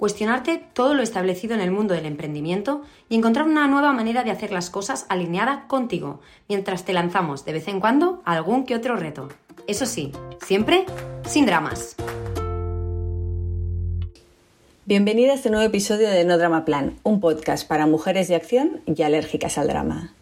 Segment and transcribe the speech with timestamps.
[0.00, 4.30] cuestionarte todo lo establecido en el mundo del emprendimiento y encontrar una nueva manera de
[4.30, 8.96] hacer las cosas alineada contigo, mientras te lanzamos de vez en cuando algún que otro
[8.96, 9.28] reto.
[9.66, 10.10] Eso sí,
[10.42, 10.86] siempre
[11.28, 11.96] sin dramas.
[14.86, 18.80] Bienvenida a este nuevo episodio de No Drama Plan, un podcast para mujeres de acción
[18.86, 20.14] y alérgicas al drama.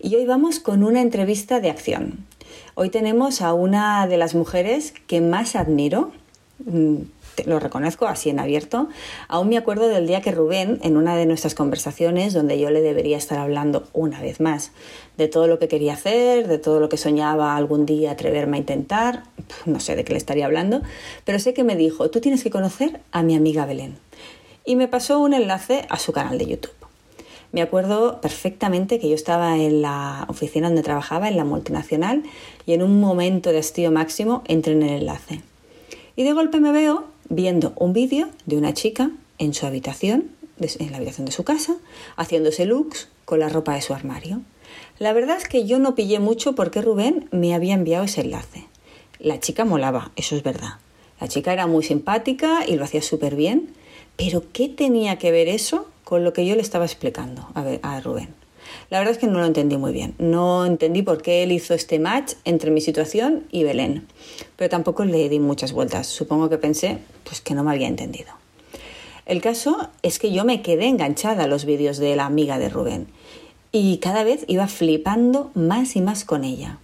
[0.00, 2.24] Y hoy vamos con una entrevista de acción.
[2.74, 6.10] Hoy tenemos a una de las mujeres que más admiro,
[6.64, 7.02] mm,
[7.46, 8.88] lo reconozco así en abierto.
[9.28, 12.80] Aún me acuerdo del día que Rubén, en una de nuestras conversaciones, donde yo le
[12.80, 14.72] debería estar hablando una vez más
[15.16, 18.60] de todo lo que quería hacer, de todo lo que soñaba algún día atreverme a
[18.60, 19.24] intentar,
[19.64, 20.82] no sé de qué le estaría hablando,
[21.24, 23.96] pero sé que me dijo, tú tienes que conocer a mi amiga Belén.
[24.64, 26.72] Y me pasó un enlace a su canal de YouTube.
[27.52, 32.24] Me acuerdo perfectamente que yo estaba en la oficina donde trabajaba, en la multinacional,
[32.66, 35.40] y en un momento de hastío máximo entré en el enlace.
[36.16, 40.90] Y de golpe me veo viendo un vídeo de una chica en su habitación, en
[40.90, 41.76] la habitación de su casa,
[42.16, 44.42] haciéndose looks con la ropa de su armario.
[44.98, 48.66] La verdad es que yo no pillé mucho porque Rubén me había enviado ese enlace.
[49.18, 50.74] La chica molaba, eso es verdad.
[51.20, 53.74] La chica era muy simpática y lo hacía súper bien,
[54.16, 58.00] pero ¿qué tenía que ver eso con lo que yo le estaba explicando a, a
[58.00, 58.43] Rubén?
[58.90, 60.14] La verdad es que no lo entendí muy bien.
[60.18, 64.06] No entendí por qué él hizo este match entre mi situación y Belén.
[64.56, 66.06] Pero tampoco le di muchas vueltas.
[66.06, 68.32] Supongo que pensé pues que no me había entendido.
[69.26, 72.68] El caso es que yo me quedé enganchada a los vídeos de la amiga de
[72.68, 73.06] Rubén
[73.72, 76.78] y cada vez iba flipando más y más con ella.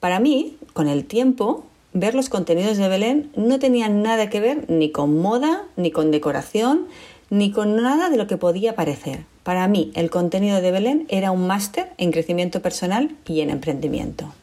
[0.00, 4.68] Para mí, con el tiempo, ver los contenidos de Belén no tenían nada que ver
[4.68, 6.88] ni con moda, ni con decoración,
[7.30, 9.24] ni con nada de lo que podía parecer.
[9.46, 14.34] Para mí, el contenido de Belén era un máster en crecimiento personal y en emprendimiento.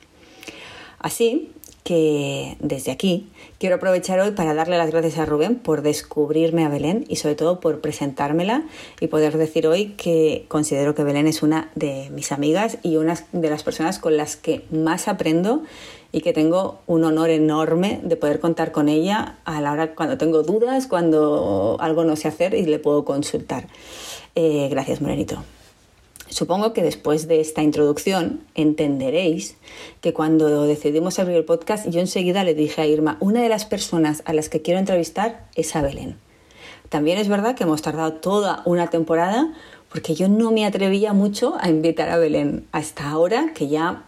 [0.97, 1.51] Así
[1.83, 3.27] que desde aquí
[3.59, 7.35] quiero aprovechar hoy para darle las gracias a Rubén por descubrirme a Belén y sobre
[7.35, 8.63] todo por presentármela
[9.01, 13.15] y poder decir hoy que considero que Belén es una de mis amigas y una
[13.33, 15.63] de las personas con las que más aprendo
[16.13, 20.17] y que tengo un honor enorme de poder contar con ella a la hora cuando
[20.17, 23.67] tengo dudas, cuando algo no sé hacer y le puedo consultar.
[24.35, 25.43] Eh, gracias, Morenito.
[26.29, 29.55] Supongo que después de esta introducción entenderéis
[30.01, 33.65] que cuando decidimos abrir el podcast yo enseguida le dije a Irma, una de las
[33.65, 36.17] personas a las que quiero entrevistar es a Belén.
[36.89, 39.53] También es verdad que hemos tardado toda una temporada
[39.89, 44.03] porque yo no me atrevía mucho a invitar a Belén hasta ahora que ya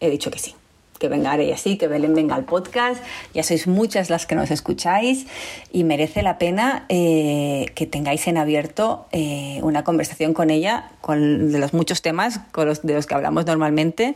[0.00, 0.54] he dicho que sí
[1.02, 3.02] que venga y así, que Belén venga al podcast.
[3.34, 5.26] Ya sois muchas las que nos escucháis
[5.72, 11.50] y merece la pena eh, que tengáis en abierto eh, una conversación con ella con,
[11.50, 14.14] de los muchos temas con los, de los que hablamos normalmente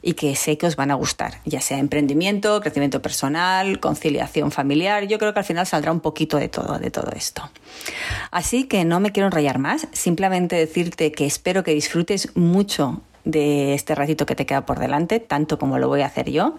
[0.00, 5.08] y que sé que os van a gustar, ya sea emprendimiento, crecimiento personal, conciliación familiar.
[5.08, 7.50] Yo creo que al final saldrá un poquito de todo, de todo esto.
[8.30, 13.74] Así que no me quiero enrollar más, simplemente decirte que espero que disfrutes mucho de
[13.74, 16.56] este ratito que te queda por delante, tanto como lo voy a hacer yo,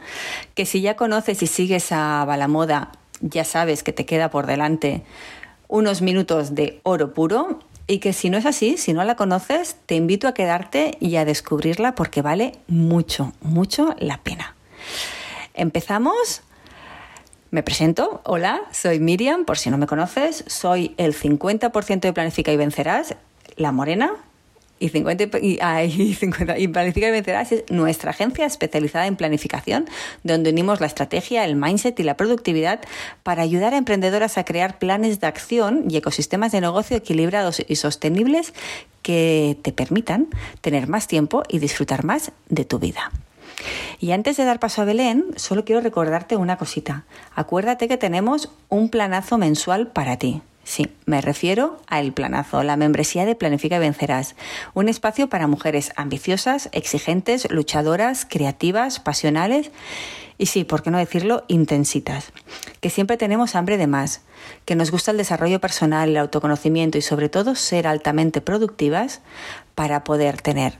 [0.53, 2.91] que si ya conoces y sigues a Balamoda,
[3.21, 5.01] ya sabes que te queda por delante
[5.67, 9.77] unos minutos de oro puro y que si no es así, si no la conoces,
[9.87, 14.55] te invito a quedarte y a descubrirla porque vale mucho, mucho la pena.
[15.55, 16.43] Empezamos.
[17.49, 22.51] Me presento, hola, soy Miriam, por si no me conoces, soy el 50% de Planifica
[22.51, 23.15] y Vencerás,
[23.55, 24.11] la morena,
[24.79, 25.59] y 50 y,
[26.01, 29.85] y 50 y Planifica y Vencerás es nuestra agencia especializada en planificación,
[30.23, 32.79] donde unimos la estrategia, el mindset y la productividad
[33.23, 37.75] para ayudar a emprendedoras a crear planes de acción y ecosistemas de negocio equilibrados y
[37.75, 38.53] sostenibles
[39.01, 40.27] que te permitan
[40.61, 43.11] tener más tiempo y disfrutar más de tu vida.
[43.99, 47.03] Y antes de dar paso a Belén, solo quiero recordarte una cosita.
[47.35, 50.41] Acuérdate que tenemos un planazo mensual para ti.
[50.69, 54.35] Sí, me refiero a El Planazo, la membresía de Planifica y Vencerás,
[54.75, 59.71] un espacio para mujeres ambiciosas, exigentes, luchadoras, creativas, pasionales
[60.37, 62.31] y sí, por qué no decirlo, intensitas,
[62.81, 64.21] que siempre tenemos hambre de más,
[64.65, 69.21] que nos gusta el desarrollo personal, el autoconocimiento y sobre todo ser altamente productivas
[69.73, 70.77] para poder tener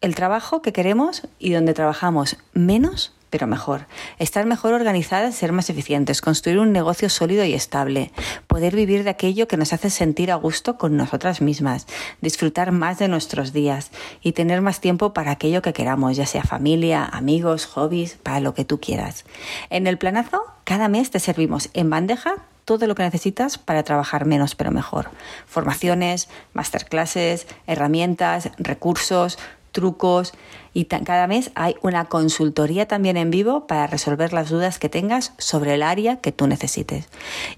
[0.00, 3.88] el trabajo que queremos y donde trabajamos menos pero mejor.
[4.20, 8.12] Estar mejor organizadas, ser más eficientes, construir un negocio sólido y estable,
[8.46, 11.88] poder vivir de aquello que nos hace sentir a gusto con nosotras mismas,
[12.20, 13.90] disfrutar más de nuestros días
[14.22, 18.54] y tener más tiempo para aquello que queramos, ya sea familia, amigos, hobbies, para lo
[18.54, 19.24] que tú quieras.
[19.68, 24.26] En el planazo, cada mes te servimos en bandeja todo lo que necesitas para trabajar
[24.26, 25.10] menos pero mejor.
[25.48, 29.40] Formaciones, masterclasses, herramientas, recursos,
[29.72, 30.34] trucos
[30.74, 35.32] y cada mes hay una consultoría también en vivo para resolver las dudas que tengas
[35.38, 37.08] sobre el área que tú necesites.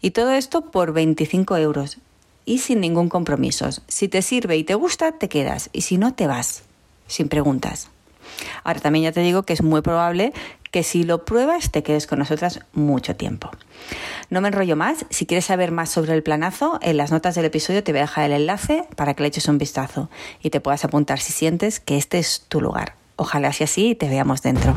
[0.02, 1.98] Y todo esto por 25 euros
[2.44, 3.70] y sin ningún compromiso.
[3.88, 6.62] Si te sirve y te gusta, te quedas y si no, te vas,
[7.06, 7.88] sin preguntas.
[8.64, 10.32] Ahora también ya te digo que es muy probable
[10.70, 13.50] que si lo pruebas te quedes con nosotras mucho tiempo.
[14.28, 17.46] No me enrollo más, si quieres saber más sobre el planazo, en las notas del
[17.46, 20.10] episodio te voy a dejar el enlace para que le eches un vistazo
[20.42, 23.06] y te puedas apuntar si sientes que este es tu lugar.
[23.16, 24.76] Ojalá sea así y te veamos dentro.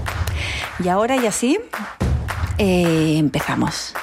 [0.84, 1.60] Y ahora y así,
[2.58, 3.94] eh, empezamos.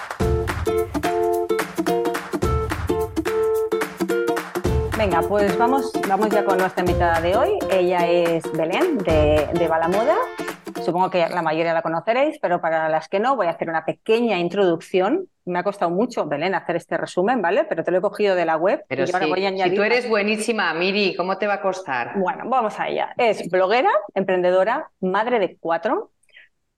[4.96, 7.58] Venga, pues vamos, vamos ya con nuestra invitada de hoy.
[7.70, 10.16] Ella es Belén de, de Balamoda
[10.86, 13.84] Supongo que la mayoría la conoceréis, pero para las que no, voy a hacer una
[13.84, 15.28] pequeña introducción.
[15.46, 17.64] Me ha costado mucho, Belén, hacer este resumen, ¿vale?
[17.64, 18.84] Pero te lo he cogido de la web.
[18.88, 19.72] Pero y ahora voy a añadir...
[19.72, 22.18] si tú eres buenísima, Miri, ¿cómo te va a costar?
[22.18, 23.14] Bueno, vamos a ella.
[23.16, 26.10] Es bloguera, emprendedora, madre de cuatro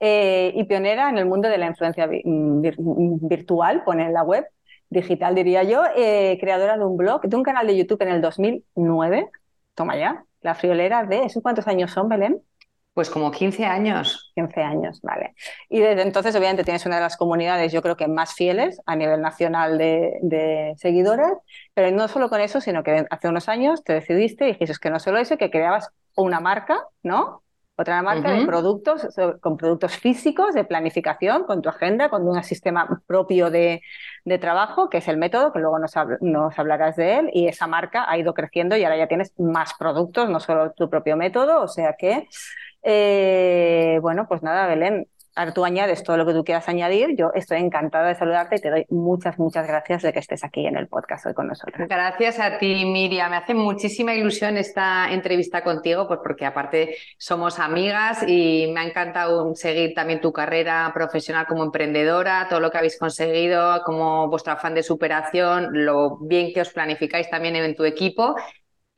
[0.01, 4.47] eh, y pionera en el mundo de la influencia virtual, pone en la web,
[4.91, 8.21] digital diría yo, eh, creadora de un blog, de un canal de YouTube en el
[8.21, 9.31] 2009.
[9.75, 11.25] Toma ya, la friolera de...
[11.25, 12.43] ¿Esos cuántos años son, Belén?
[12.99, 14.33] Pues como 15 años.
[14.35, 15.37] 15 años, vale.
[15.69, 18.97] Y desde entonces, obviamente, tienes una de las comunidades, yo creo que más fieles a
[18.97, 21.31] nivel nacional de, de seguidores,
[21.75, 24.91] pero no solo con eso, sino que hace unos años te decidiste y dijiste que
[24.91, 27.45] no solo eso, que creabas una marca, ¿no?
[27.81, 29.07] Otra marca de productos,
[29.41, 33.83] con productos físicos, de planificación, con tu agenda, con un sistema propio de,
[34.25, 37.69] de trabajo, que es el método, que luego nos, nos, hablarás de él, y esa
[37.69, 41.63] marca ha ido creciendo y ahora ya tienes más productos, no solo tu propio método,
[41.63, 42.27] o sea que
[42.83, 45.07] eh, bueno, pues nada, Belén,
[45.39, 47.15] ahora tú añades todo lo que tú quieras añadir.
[47.17, 50.67] Yo estoy encantada de saludarte y te doy muchas, muchas gracias de que estés aquí
[50.67, 51.89] en el podcast hoy con nosotros.
[51.89, 53.31] Gracias a ti, Miriam.
[53.31, 58.85] Me hace muchísima ilusión esta entrevista contigo, pues porque aparte somos amigas y me ha
[58.85, 64.55] encantado seguir también tu carrera profesional como emprendedora, todo lo que habéis conseguido, como vuestro
[64.55, 68.35] afán de superación, lo bien que os planificáis también en tu equipo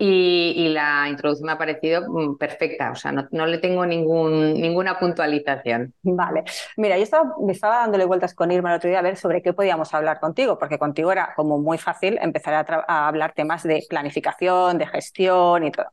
[0.03, 4.99] y, la introducción me ha parecido mm, perfecta, o sea, no, le tengo ningún, ninguna
[4.99, 5.93] puntualización.
[6.03, 6.45] Vale,
[6.79, 9.43] mira, yo estaba, me estaba dándole vueltas con Irma el otro día a ver sobre
[9.43, 12.55] qué podíamos hablar contigo, porque contigo era como muy fácil empezar
[12.89, 15.89] a, hablar temas de planificación, de gestión y todo.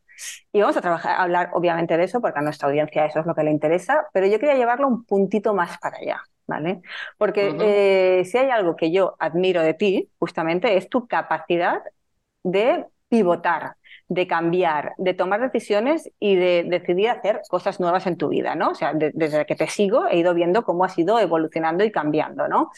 [0.53, 3.25] Y vamos a trabajar, a hablar obviamente de eso, porque a nuestra audiencia eso es
[3.25, 6.21] lo que le interesa, pero yo quería llevarlo un puntito más para allá.
[6.49, 6.81] ¿Vale?
[7.17, 11.81] Porque eh, si hay algo que yo admiro de ti, justamente, es tu capacidad
[12.43, 13.76] de pivotar,
[14.09, 18.69] de cambiar, de tomar decisiones y de decidir hacer cosas nuevas en tu vida, ¿no?
[18.69, 22.47] O sea, desde que te sigo he ido viendo cómo has ido evolucionando y cambiando,
[22.47, 22.71] ¿no?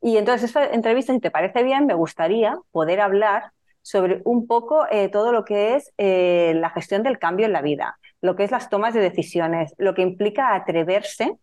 [0.00, 4.86] Y entonces esta entrevista, si te parece bien, me gustaría poder hablar sobre un poco
[4.90, 8.44] eh, todo lo que es eh, la gestión del cambio en la vida, lo que
[8.44, 11.38] es las tomas de decisiones, lo que implica atreverse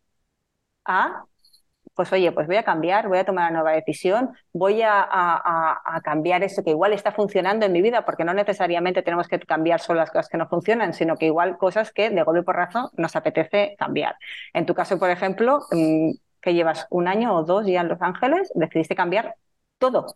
[0.85, 1.25] a
[1.93, 6.43] pues oye, pues voy a cambiar, voy a tomar una nueva decisión, voy a, cambiar
[6.43, 9.99] eso que igual está funcionando en mi vida, porque no necesariamente tenemos que cambiar solo
[9.99, 13.15] las cosas que no funcionan, sino que igual cosas que de golpe por razón nos
[13.15, 14.15] apetece cambiar.
[14.53, 18.01] En tu caso, por ejemplo, mm, que llevas un año o dos ya en Los
[18.01, 19.35] Ángeles, decidiste cambiar
[19.77, 20.15] todo.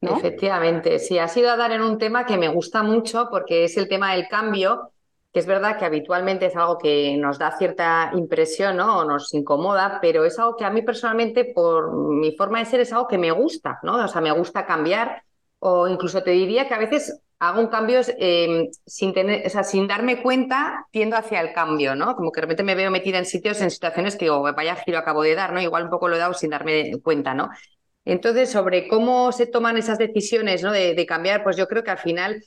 [0.00, 3.76] Efectivamente, sí, ha sido a dar en un tema que me gusta mucho porque es
[3.76, 4.92] el tema del cambio
[5.36, 9.98] que es verdad que habitualmente es algo que nos da cierta impresión o nos incomoda,
[10.00, 13.18] pero es algo que a mí personalmente, por mi forma de ser, es algo que
[13.18, 14.02] me gusta, ¿no?
[14.02, 15.24] O sea, me gusta cambiar
[15.58, 19.62] o incluso te diría que a veces hago un cambio em, sin, tener, o sea,
[19.62, 22.16] sin darme cuenta, tiendo hacia el cambio, ¿no?
[22.16, 25.22] Como que de me veo metida en sitios, en situaciones que digo, vaya giro acabo
[25.22, 25.60] de dar, ¿no?
[25.60, 27.50] Igual un poco lo he dado sin darme cuenta, ¿no?
[28.06, 30.72] Entonces, sobre cómo se toman esas decisiones, ¿no?
[30.72, 32.42] De cambiar, pues yo creo que al final,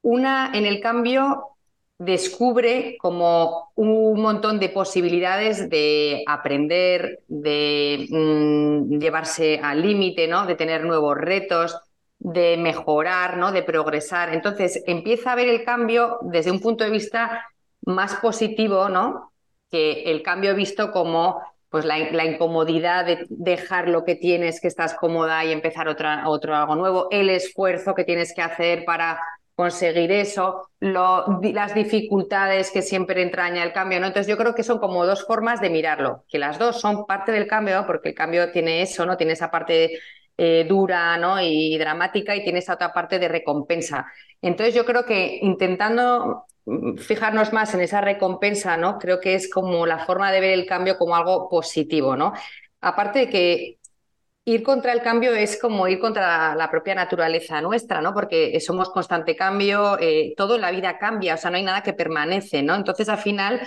[0.00, 1.51] una, en el cambio,
[1.98, 10.46] descubre como un montón de posibilidades de aprender, de mm, llevarse al límite, ¿no?
[10.46, 11.78] De tener nuevos retos,
[12.18, 13.52] de mejorar, ¿no?
[13.52, 14.34] De progresar.
[14.34, 17.46] Entonces empieza a ver el cambio desde un punto de vista
[17.84, 19.32] más positivo, ¿no?
[19.70, 21.40] Que el cambio visto como
[21.72, 26.54] pues la, incomodidad de dejar lo que tienes, que estás cómoda y empezar otra, otro
[26.54, 29.18] algo nuevo, el esfuerzo que tienes que hacer para
[29.54, 34.06] conseguir eso, las dificultades que siempre entraña el cambio, ¿no?
[34.06, 37.32] Entonces yo creo que son como dos formas de mirarlo, que las dos son parte
[37.32, 39.16] del cambio, porque el cambio tiene eso, ¿no?
[39.16, 39.98] Tiene esa parte
[40.38, 41.40] eh, dura, ¿no?
[41.40, 44.06] Y dramática y tiene esa otra parte de recompensa.
[44.40, 48.98] Entonces yo creo que intentando mm, fijarnos más en esa recompensa, ¿no?
[48.98, 52.32] Creo que es como la forma de ver el cambio como algo positivo, ¿no?
[52.80, 53.78] Aparte de que
[54.44, 58.12] ir contra el cambio es como ir contra la propia naturaleza nuestra, ¿no?
[58.12, 61.82] Porque somos constante cambio, eh, todo en la vida cambia, o sea, no hay nada
[61.82, 62.74] que permanece, ¿no?
[62.74, 63.60] Entonces, al final,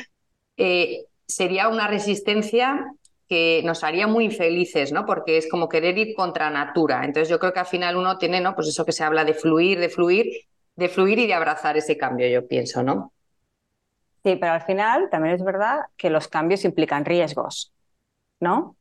[0.58, 2.86] eh, sería una resistencia
[3.28, 5.06] que nos haría muy felices, ¿no?
[5.06, 7.06] Porque es como querer ir contra natura.
[7.06, 8.54] Entonces, yo creo que al final uno tiene, ¿no?
[8.54, 10.28] Pues eso que se habla de fluir, de fluir,
[10.76, 13.14] de fluir y de abrazar ese cambio, yo pienso, ¿no?
[14.24, 17.72] Sí, pero al final también es verdad que los cambios implican riesgos,
[18.40, 18.76] ¿no?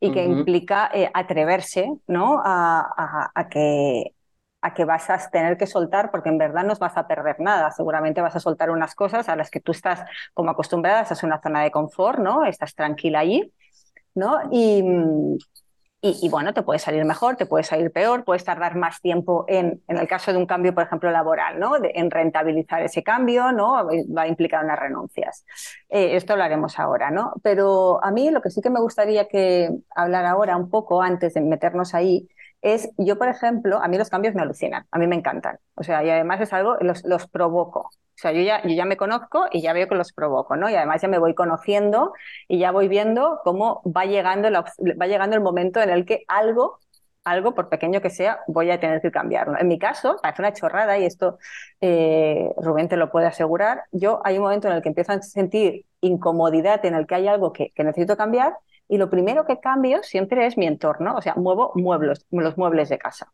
[0.00, 2.40] Y que implica eh, atreverse ¿no?
[2.42, 4.14] A, que,
[4.62, 7.70] a que vas a tener que soltar porque en verdad no vas a perder nada.
[7.70, 10.02] Seguramente vas a soltar unas cosas a las que tú estás
[10.32, 12.44] como acostumbrada, estás en una zona de confort, ¿no?
[12.46, 13.52] Estás tranquila allí,
[14.14, 14.38] ¿no?
[14.50, 14.82] Y,
[16.02, 19.82] y, bueno, te puede salir mejor, te puede salir peor, puedes tardar más tiempo en,
[19.86, 21.74] en el caso de un cambio, por ejemplo, laboral, ¿no?
[21.82, 23.86] en rentabilizar ese cambio, ¿no?
[24.16, 25.44] Va a implicar unas renuncias.
[25.90, 27.34] Eh, esto lo haremos ahora, ¿no?
[27.42, 31.34] Pero a mí lo que sí que me gustaría que hablar ahora un poco antes
[31.34, 32.28] de meternos ahí
[32.62, 35.58] es, yo por ejemplo, a mí los cambios me alucinan, a mí me encantan.
[35.74, 37.80] O sea, y además es algo, los, los provoco.
[37.80, 40.68] O sea, yo ya, yo ya me conozco y ya veo que los provoco, ¿no?
[40.68, 42.12] Y además ya me voy conociendo
[42.48, 46.78] y ya voy viendo cómo va llegando, va llegando el momento en el que algo,
[47.24, 49.58] algo, por pequeño que sea, voy a tener que cambiarlo.
[49.58, 51.38] En mi caso, parece una chorrada y esto
[51.80, 55.22] eh, Rubén te lo puede asegurar, yo hay un momento en el que empiezo a
[55.22, 58.54] sentir incomodidad en el que hay algo que, que necesito cambiar
[58.90, 62.88] y lo primero que cambio siempre es mi entorno, o sea, muevo muebles, los muebles
[62.88, 63.32] de casa.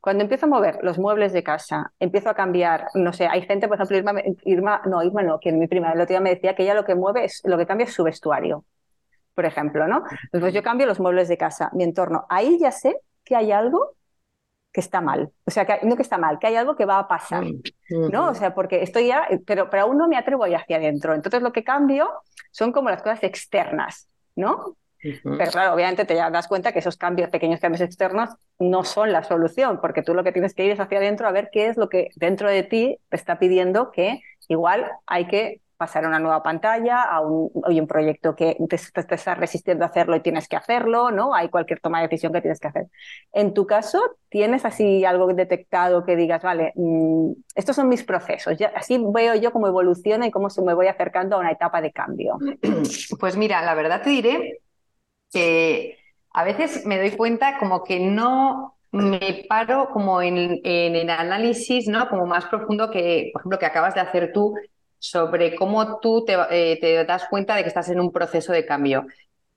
[0.00, 3.66] Cuando empiezo a mover los muebles de casa, empiezo a cambiar, no sé, hay gente,
[3.66, 6.54] por ejemplo, Irma, Irma no, Irma no, que mi prima el otro día me decía
[6.54, 8.64] que ella lo que mueve es, lo que cambia es su vestuario,
[9.34, 10.04] por ejemplo, ¿no?
[10.32, 12.26] Entonces yo cambio los muebles de casa, mi entorno.
[12.30, 13.96] Ahí ya sé que hay algo
[14.72, 15.32] que está mal.
[15.46, 17.44] O sea, que, no que está mal, que hay algo que va a pasar,
[17.90, 18.28] ¿no?
[18.28, 21.12] O sea, porque estoy ya, pero, pero aún no me atrevo ir hacia adentro.
[21.12, 22.08] Entonces lo que cambio
[22.52, 24.08] son como las cosas externas,
[24.40, 24.76] ¿no?
[25.02, 29.22] Pero claro, obviamente te das cuenta que esos cambios, pequeños cambios externos, no son la
[29.22, 31.78] solución, porque tú lo que tienes que ir es hacia adentro a ver qué es
[31.78, 36.18] lo que dentro de ti te está pidiendo que igual hay que pasar a una
[36.18, 40.20] nueva pantalla, a un, hay un proyecto que te, te, estás resistiendo a hacerlo y
[40.20, 41.34] tienes que hacerlo, ¿no?
[41.34, 42.86] Hay cualquier toma de decisión que tienes que hacer.
[43.32, 48.58] En tu caso, ¿tienes así algo detectado que digas, vale, mm, estos son mis procesos,
[48.58, 51.92] ya, así veo yo cómo evoluciona y cómo me voy acercando a una etapa de
[51.92, 52.38] cambio?
[53.18, 54.60] Pues mira, la verdad te diré
[55.32, 55.98] que
[56.32, 62.08] a veces me doy cuenta como que no me paro como en, el análisis, ¿no?
[62.08, 64.54] Como más profundo que, por ejemplo, que acabas de hacer tú
[65.00, 69.06] sobre cómo tú eh, te, das cuenta de que estás en un proceso de cambio.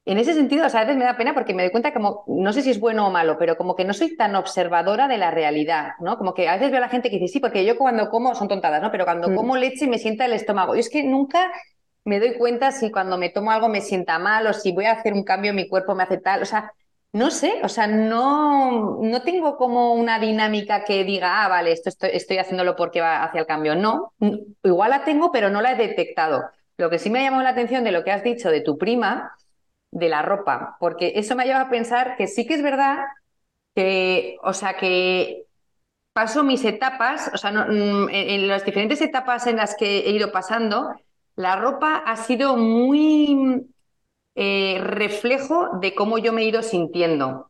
[0.05, 2.62] En ese sentido, a veces me da pena porque me doy cuenta como, no sé
[2.62, 5.91] si es bueno o malo, pero como que no soy tan observadora de la realidad,
[6.00, 6.17] ¿no?
[6.17, 8.35] Como que a veces veo a la gente que dice, sí, porque yo cuando como,
[8.35, 8.91] son tontadas, ¿no?
[8.91, 9.35] Pero cuando mm.
[9.35, 10.75] como leche me sienta el estómago.
[10.75, 11.51] Y es que nunca
[12.05, 14.93] me doy cuenta si cuando me tomo algo me sienta mal o si voy a
[14.93, 16.41] hacer un cambio en mi cuerpo me hace tal.
[16.41, 16.73] O sea,
[17.13, 21.89] no sé, o sea, no, no tengo como una dinámica que diga, ah, vale, esto
[21.89, 23.75] estoy, estoy haciéndolo porque va hacia el cambio.
[23.75, 24.13] No,
[24.63, 26.43] igual la tengo, pero no la he detectado.
[26.77, 28.77] Lo que sí me ha llamado la atención de lo que has dicho de tu
[28.79, 29.32] prima,
[29.91, 33.00] de la ropa, porque eso me ha llevado a pensar que sí que es verdad
[33.75, 35.46] que, o sea, que
[36.13, 40.32] paso mis etapas, o sea, mm, en las diferentes etapas en las que he ido
[40.32, 40.89] pasando,
[41.36, 43.67] la ropa ha sido muy
[44.36, 47.50] eh, reflejo de cómo yo me he ido sintiendo.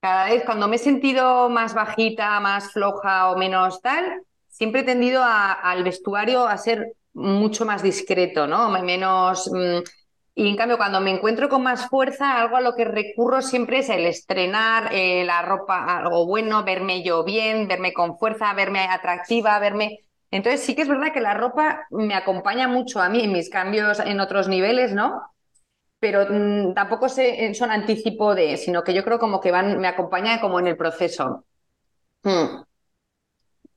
[0.00, 4.84] Cada vez cuando me he sentido más bajita, más floja o menos tal, siempre he
[4.84, 8.70] tendido al vestuario a ser mucho más discreto, ¿no?
[8.82, 9.50] Menos.
[9.52, 9.78] Mm,
[10.34, 13.78] y en cambio, cuando me encuentro con más fuerza, algo a lo que recurro siempre
[13.80, 18.80] es el estrenar eh, la ropa, algo bueno, verme yo bien, verme con fuerza, verme
[18.80, 19.98] atractiva, verme.
[20.30, 23.50] Entonces sí que es verdad que la ropa me acompaña mucho a mí en mis
[23.50, 25.22] cambios en otros niveles, ¿no?
[26.00, 29.88] Pero mm, tampoco se, son anticipo de, sino que yo creo como que van, me
[29.88, 31.44] acompaña como en el proceso.
[32.22, 32.62] Hmm.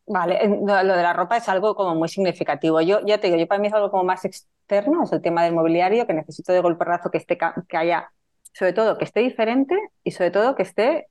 [0.07, 2.81] Vale, lo de la ropa es algo como muy significativo.
[2.81, 5.43] Yo ya te digo, yo para mí es algo como más externo, es el tema
[5.43, 8.11] del mobiliario, que necesito de golperazo que esté, que haya,
[8.53, 11.07] sobre todo que esté diferente y sobre todo que esté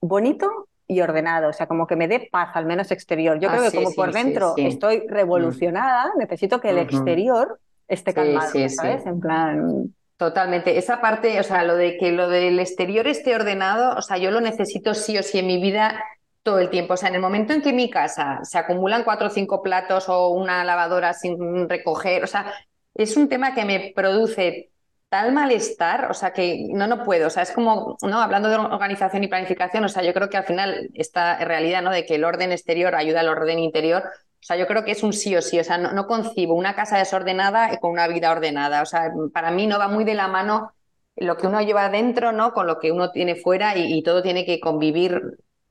[0.00, 3.38] bonito y ordenado, o sea, como que me dé paz, al menos exterior.
[3.38, 5.10] Yo creo que como por dentro estoy mm.
[5.10, 9.04] revolucionada, necesito que el exterior esté calmado, ¿sabes?
[9.04, 9.94] En plan...
[10.18, 10.78] Totalmente.
[10.78, 14.32] Esa parte, o sea, lo de que lo del exterior esté ordenado, o sea, yo
[14.32, 16.02] lo necesito sí o sí en mi vida
[16.42, 16.94] todo el tiempo.
[16.94, 20.08] O sea, en el momento en que mi casa se acumulan cuatro o cinco platos
[20.08, 22.52] o una lavadora sin recoger, o sea,
[22.94, 24.70] es un tema que me produce
[25.08, 28.20] tal malestar, o sea, que no, no puedo, o sea, es como, ¿no?
[28.20, 31.92] Hablando de organización y planificación, o sea, yo creo que al final esta realidad, ¿no?
[31.92, 34.02] De que el orden exterior ayuda al orden interior,
[34.40, 36.74] o sea, yo creo que es un sí o sí, o sea, no, concibo una
[36.74, 40.28] casa desordenada con una vida ordenada, o sea, para mí no va muy de la
[40.28, 40.72] mano
[41.16, 42.52] lo que uno lleva dentro, ¿no?
[42.52, 45.20] Con lo que uno tiene fuera y, todo tiene que convivir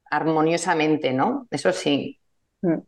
[0.10, 1.48] armoniosamente, ¿no?
[1.52, 2.20] Eso sí.
[2.62, 2.80] Mm.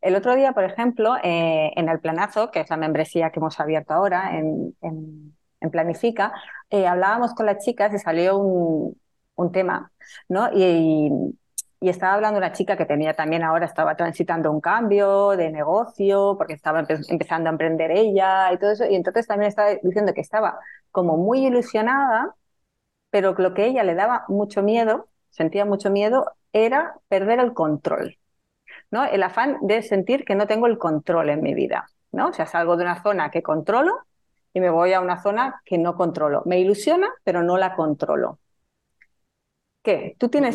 [0.00, 3.58] El otro día, por ejemplo, eh, en el planazo, que es la membresía que hemos
[3.58, 5.34] abierto ahora en, en,
[5.72, 6.32] Planifica,
[6.70, 9.90] eh, hablábamos con las chicas y salió un, tema,
[10.28, 10.48] ¿no?
[11.80, 16.34] Y, estaba hablando una chica que tenía también ahora, estaba transitando un cambio de negocio,
[16.36, 20.20] porque estaba empezando a emprender ella y todo eso, y entonces también estaba diciendo que
[20.20, 20.58] estaba
[20.90, 22.34] como muy ilusionada,
[23.10, 28.18] pero lo que ella le daba mucho miedo, sentía mucho miedo, era perder el control.
[28.90, 29.04] ¿no?
[29.04, 32.28] El afán de sentir que no tengo el control en mi vida, ¿no?
[32.28, 33.92] O sea, salgo de una zona que controlo
[34.52, 36.42] y me voy a una zona que no controlo.
[36.46, 38.38] Me ilusiona, pero no la controlo.
[39.88, 40.16] ¿Qué?
[40.18, 40.54] ¿Tú tienes,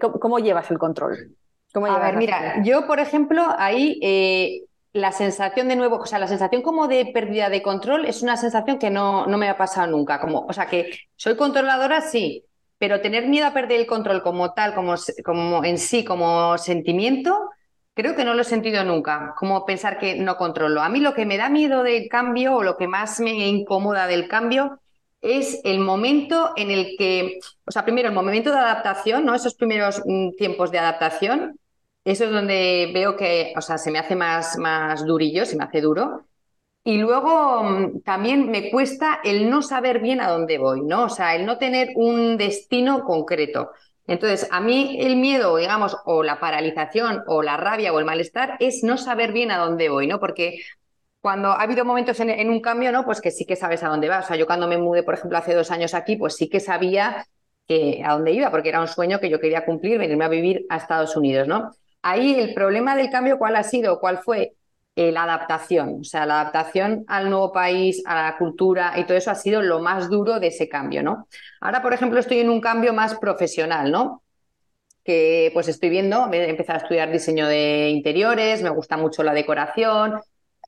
[0.00, 1.36] ¿cómo, llevas el control?
[1.72, 4.62] a ver, mira, yo, por ejemplo, ahí eh,
[4.92, 8.36] la sensación de nuevo, o sea, la sensación como de pérdida de control es una
[8.36, 10.20] sensación que no, no me ha pasado nunca.
[10.20, 12.44] Como, o sea, que soy controladora, sí,
[12.78, 17.50] pero tener miedo a perder el control como tal, como, como en sí, como sentimiento,
[17.94, 20.82] creo que no lo he sentido nunca, como pensar que no controlo.
[20.82, 24.08] A mí lo que me da miedo del cambio o lo que más me incomoda
[24.08, 24.80] del cambio
[25.20, 29.34] es el momento en el que, o sea, primero el momento de adaptación, ¿no?
[29.34, 31.58] Esos primeros mm, tiempos de adaptación,
[32.04, 35.64] eso es donde veo que, o sea, se me hace más, más durillo, se me
[35.64, 36.26] hace duro.
[36.82, 41.04] Y luego mm, también me cuesta el no saber bien a dónde voy, ¿no?
[41.04, 43.70] O sea, el no tener un destino concreto.
[44.06, 48.56] Entonces, a mí el miedo, digamos, o la paralización, o la rabia, o el malestar,
[48.58, 50.18] es no saber bien a dónde voy, ¿no?
[50.18, 50.60] Porque
[51.20, 53.04] cuando ha habido momentos en, un cambio, ¿no?
[53.04, 54.24] Pues que sí que sabes a dónde vas.
[54.24, 56.60] O sea, yo cuando me mudé, por ejemplo, hace dos años aquí, pues sí que
[56.60, 57.26] sabía
[57.68, 60.64] que, a dónde iba, porque era un sueño que yo quería cumplir, venirme a vivir
[60.70, 61.72] a Estados Unidos, ¿no?
[62.02, 64.00] Ahí el problema del cambio, ¿cuál ha sido?
[64.00, 64.54] ¿Cuál fue?
[64.96, 69.16] Eh, la adaptación, o sea, la adaptación al nuevo país, a la cultura y todo
[69.16, 71.28] eso ha sido lo más duro de ese cambio, ¿no?
[71.60, 74.22] Ahora, por ejemplo, estoy en un cambio más profesional, ¿no?
[75.04, 79.32] Que pues estoy viendo, he empezado a estudiar diseño de interiores, me gusta mucho la
[79.32, 80.20] decoración,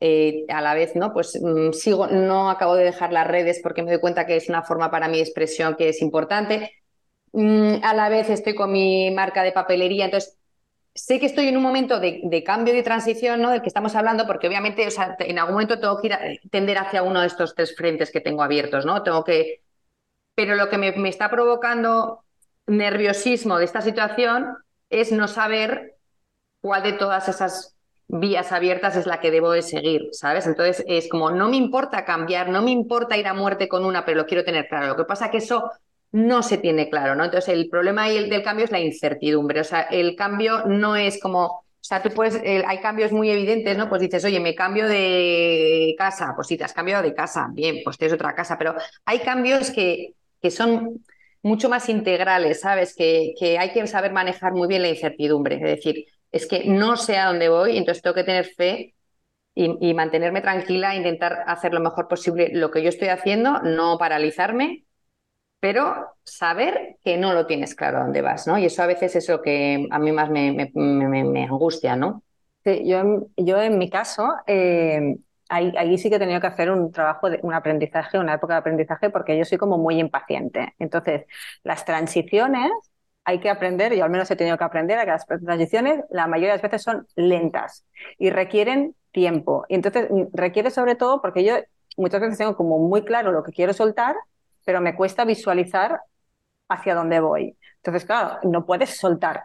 [0.05, 1.13] eh, a la vez, ¿no?
[1.13, 4.49] Pues mm, sigo, no acabo de dejar las redes porque me doy cuenta que es
[4.49, 6.73] una forma para mi expresión que es importante.
[7.33, 10.41] Mm, a la vez estoy con mi marca de papelería, entonces
[10.93, 13.51] sé que estoy en un momento de, cambio de transición, ¿no?
[13.51, 16.21] Del que estamos hablando, porque obviamente, o sea, en algún momento tengo que ir a,
[16.51, 19.05] tender hacia uno de estos tres frentes que tengo abiertos, ¿no?
[19.05, 19.63] Tengo que.
[20.35, 22.25] Pero lo que me, me está provocando
[22.67, 24.57] nerviosismo de esta situación
[24.91, 25.95] es no saber
[26.61, 27.77] cuál de todas esas
[28.13, 30.47] vías abiertas es la que debo de seguir, ¿sabes?
[30.47, 34.05] Entonces es como, no me importa cambiar, no me importa ir a muerte con una,
[34.05, 34.89] pero lo quiero tener claro.
[34.89, 35.71] Lo que pasa es que eso
[36.13, 37.25] no se tiene claro, ¿no?
[37.25, 39.61] Entonces, el problema ahí del cambio es la incertidumbre.
[39.61, 41.47] O sea, el cambio no es como.
[41.47, 43.89] O sea, tú puedes, hay cambios muy evidentes, ¿no?
[43.89, 47.79] Pues dices, oye, me cambio de casa, pues si te has cambiado de casa, bien,
[47.83, 51.03] pues tienes otra casa, pero hay cambios que, que son
[51.43, 52.95] mucho más integrales, ¿sabes?
[52.95, 56.97] Que, que hay que saber manejar muy bien la incertidumbre, es decir, es que no
[56.97, 58.95] sé a dónde voy, entonces tengo que tener fe
[59.55, 64.85] y, mantenerme tranquila, intentar hacer lo mejor posible lo que yo estoy haciendo, no paralizarme
[65.63, 68.59] pero saber que no lo tienes claro dónde vas, ¿no?
[68.59, 70.73] Y eso a veces es lo que a mí más me,
[71.49, 72.25] angustia, ¿no?
[72.65, 75.19] Sí, yo, yo en mi caso, eh,
[75.49, 78.59] ahí, sí que he tenido que hacer un trabajo, de, un aprendizaje, una época de
[78.59, 80.75] aprendizaje, porque yo soy como muy impaciente.
[80.81, 81.27] Entonces,
[81.63, 82.73] las transiciones
[83.25, 86.27] hay que aprender, yo al menos he tenido que aprender a que las transiciones la
[86.27, 87.85] mayoría de las veces son lentas
[88.19, 89.65] y requieren tiempo.
[89.69, 91.57] Y entonces requiere sobre todo porque yo
[91.97, 94.17] muchas veces tengo como muy claro lo que quiero soltar
[94.65, 96.01] pero me cuesta visualizar
[96.69, 97.57] hacia dónde voy.
[97.85, 99.43] Entonces, claro, no puedes soltar.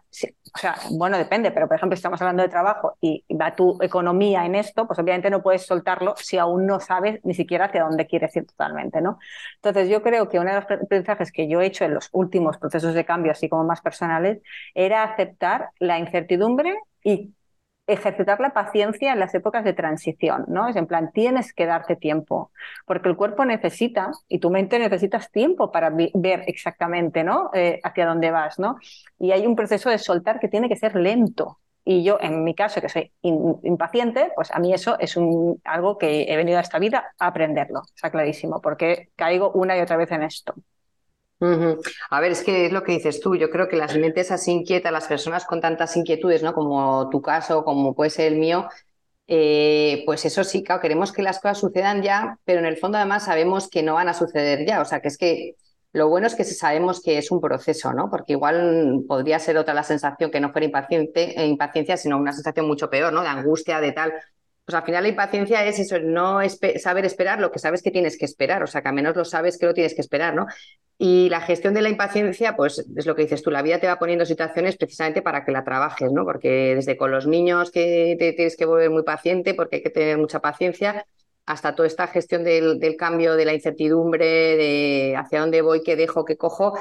[0.53, 4.45] O sea, bueno, depende, pero por ejemplo, estamos hablando de trabajo y va tu economía
[4.45, 8.05] en esto, pues obviamente no puedes soltarlo si aún no sabes ni siquiera hacia dónde
[8.05, 9.17] quieres ir totalmente, ¿no?
[9.55, 12.57] Entonces, yo creo que uno de los aprendizajes que yo he hecho en los últimos
[12.59, 14.39] procesos de cambio, así como más personales,
[14.75, 17.33] era aceptar la incertidumbre y
[17.87, 20.67] ejercitar la paciencia en las épocas de transición, ¿no?
[20.67, 22.51] Es en plan, tienes que darte tiempo,
[22.85, 27.49] porque el cuerpo necesita y tu mente necesitas tiempo para ver exactamente, ¿no?
[27.53, 28.77] Eh, hacia dónde vas, ¿no?
[29.17, 31.59] Y hay un proceso de soltar que tiene que ser lento.
[31.85, 35.97] Y yo, en mi caso, que soy impaciente, pues a mí eso es un, algo
[35.97, 39.95] que he venido a esta vida a aprenderlo, está clarísimo, porque caigo una y otra
[39.95, 40.53] vez en esto.
[42.09, 43.35] A ver, es que es lo que dices tú.
[43.35, 46.53] Yo creo que las mentes así inquietas, las personas con tantas inquietudes, ¿no?
[46.53, 48.67] Como tu caso, como puede ser el mío,
[49.27, 52.97] eh, pues eso sí, claro, queremos que las cosas sucedan ya, pero en el fondo
[52.97, 54.81] además sabemos que no van a suceder ya.
[54.81, 55.55] O sea, que es que
[55.93, 58.09] lo bueno es que sabemos que es un proceso, ¿no?
[58.09, 62.33] Porque igual podría ser otra la sensación que no fuera impaciente, eh, impaciencia, sino una
[62.33, 63.21] sensación mucho peor, ¿no?
[63.21, 64.13] De angustia, de tal.
[64.67, 66.39] Pues al final la impaciencia es eso, no
[66.77, 69.23] saber esperar lo que sabes que tienes que esperar, o sea, que al menos lo
[69.23, 70.45] sabes que lo tienes que esperar, ¿no?
[70.97, 73.87] Y la gestión de la impaciencia, pues es lo que dices tú, la vida te
[73.87, 76.25] va poniendo situaciones precisamente para que la trabajes, ¿no?
[76.25, 79.89] Porque desde con los niños que te tienes que volver muy paciente porque hay que
[79.89, 81.05] tener mucha paciencia,
[81.45, 85.95] hasta toda esta gestión del, del cambio, de la incertidumbre, de hacia dónde voy, qué
[85.95, 86.77] dejo, qué cojo,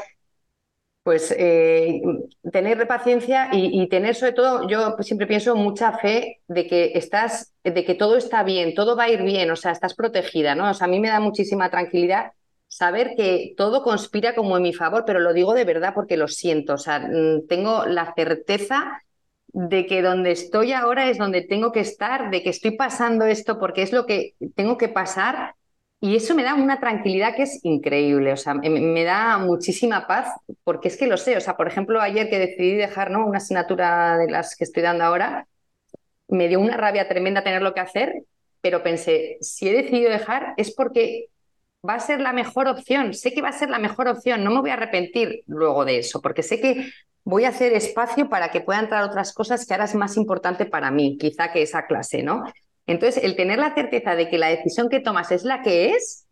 [1.06, 2.02] pues eh,
[2.50, 7.84] tener paciencia y, tener sobre todo, yo siempre pienso mucha fe de que estás, de
[7.84, 10.68] que todo está bien, todo va a ir bien, o sea, estás protegida, ¿no?
[10.68, 12.32] O sea, a mí me da muchísima tranquilidad
[12.66, 16.26] saber que todo conspira como en mi favor, pero lo digo de verdad porque lo
[16.26, 19.00] siento, o sea, mm, tengo la certeza
[19.46, 23.60] de que donde estoy ahora es donde tengo que estar, de que estoy pasando esto
[23.60, 25.54] porque es lo que tengo que pasar
[26.00, 30.28] y eso me da una tranquilidad que es increíble, o sea, me, da muchísima paz
[30.62, 33.26] porque es que lo sé, o sea, por ejemplo, ayer que decidí dejar ¿no?
[33.26, 35.46] una asignatura de las que estoy dando ahora,
[36.28, 38.22] me dio una rabia tremenda tenerlo que hacer,
[38.60, 41.26] pero pensé, si he decidido dejar es porque
[41.88, 44.50] va a ser la mejor opción, sé que va a ser la mejor opción, no
[44.50, 46.90] me voy a arrepentir luego de eso, porque sé que
[47.24, 50.66] voy a hacer espacio para que puedan entrar otras cosas que ahora es más importante
[50.66, 52.44] para mí, quizá que esa clase, ¿no?
[52.86, 56.26] Entonces, el tener la certeza de que la decisión que tomas es la que es,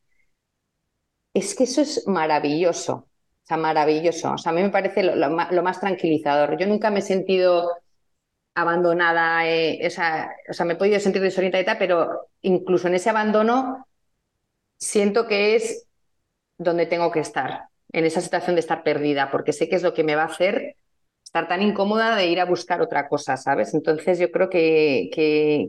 [1.34, 2.94] es que eso es maravilloso.
[2.94, 4.32] O sea, maravilloso.
[4.32, 6.56] O sea, a mí me parece lo, más tranquilizador.
[6.58, 7.70] Yo nunca me he sentido
[8.54, 10.30] abandonada, eh, o, sea,
[10.64, 13.86] me he podido sentir desorientada y tal, pero incluso en ese abandono
[14.78, 15.86] siento que es
[16.56, 19.92] donde tengo que estar, en esa situación de estar perdida, porque sé que es lo
[19.92, 20.76] que me va a hacer
[21.34, 23.74] estar tan incómoda de ir a buscar otra cosa, ¿sabes?
[23.74, 25.10] Entonces yo creo que,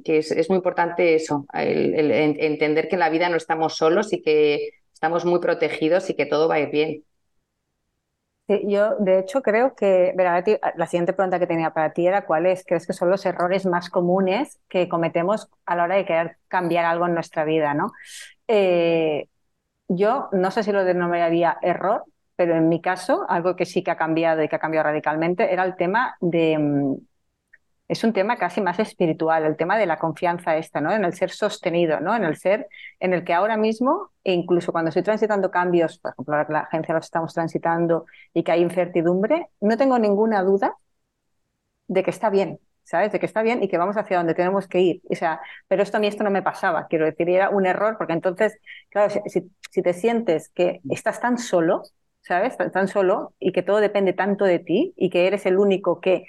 [0.05, 5.25] es, muy importante eso, entender que en la vida no estamos solos y que estamos
[5.25, 7.03] muy protegidos y que todo va a ir bien.
[8.67, 10.13] yo de hecho creo que,
[10.75, 13.89] la siguiente pregunta que tenía para ti era cuáles crees que son los errores más
[13.89, 17.91] comunes que cometemos a la hora de querer cambiar algo en nuestra vida, ¿no?
[18.47, 19.29] Eh,
[19.87, 22.03] yo no sé si lo denominaría error,
[22.35, 25.51] pero en mi caso, algo que sí que ha cambiado y que ha cambiado radicalmente
[25.53, 26.57] era el tema de...
[26.57, 26.95] Mm,
[27.87, 30.91] es un tema casi más espiritual, el tema de la confianza esta, ¿no?
[30.91, 32.15] En el ser sostenido, ¿no?
[32.15, 32.67] En el ser
[32.99, 36.95] en el que ahora mismo, e incluso cuando estoy transitando cambios, por ejemplo, la agencia
[36.95, 40.75] los estamos transitando y que hay incertidumbre, no tengo ninguna duda
[41.87, 43.11] de que está bien, ¿sabes?
[43.11, 45.01] De que está bien y que vamos hacia donde tenemos que ir.
[45.09, 47.97] O sea, pero esto a mí esto no me pasaba, quiero decir, era un error,
[47.99, 48.57] porque entonces,
[48.89, 51.83] claro, si, si te sientes que estás tan solo,
[52.25, 52.57] ¿sabes?
[52.57, 56.25] Tan, solo y que todo depende tanto de ti y que eres el único que,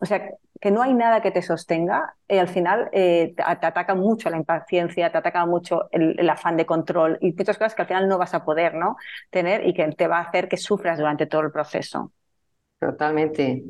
[0.00, 3.94] o sea, que no hay nada que te sostenga, y al final eh, te, ataca
[3.94, 7.88] mucho la impaciencia, te ataca mucho el, afán de control y muchas cosas que al
[7.88, 8.96] final no vas a poder ¿no?
[9.30, 12.12] tener y que te va a hacer que sufras durante todo el proceso.
[12.78, 13.64] Totalmente.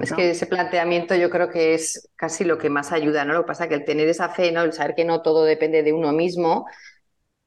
[0.00, 3.32] Es que ese planteamiento yo creo que es casi lo que más ayuda, ¿no?
[3.32, 4.62] Lo que pasa es que el tener esa fe, ¿no?
[4.62, 6.66] El saber que no todo depende de uno mismo,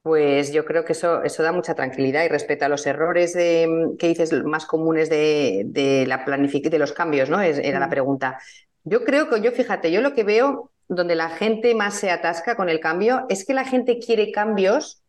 [0.04, 3.94] pues yo creo que eso, eso da mucha tranquilidad y respecto a los errores de,
[3.98, 7.40] que dices más comunes de, de la planificación, de los cambios, ¿no?
[7.40, 7.90] Es, era la mm.
[7.90, 8.38] pregunta.
[8.82, 12.54] Yo creo que yo, fíjate, yo lo que veo donde la gente más se atasca
[12.54, 15.02] con el cambio es que la gente quiere cambios,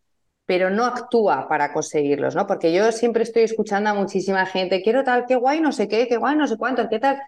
[0.45, 2.47] pero no actúa para conseguirlos, ¿no?
[2.47, 6.07] Porque yo siempre estoy escuchando a muchísima gente, quiero tal, qué guay, no sé qué,
[6.07, 7.19] qué guay, no sé cuánto, qué tal.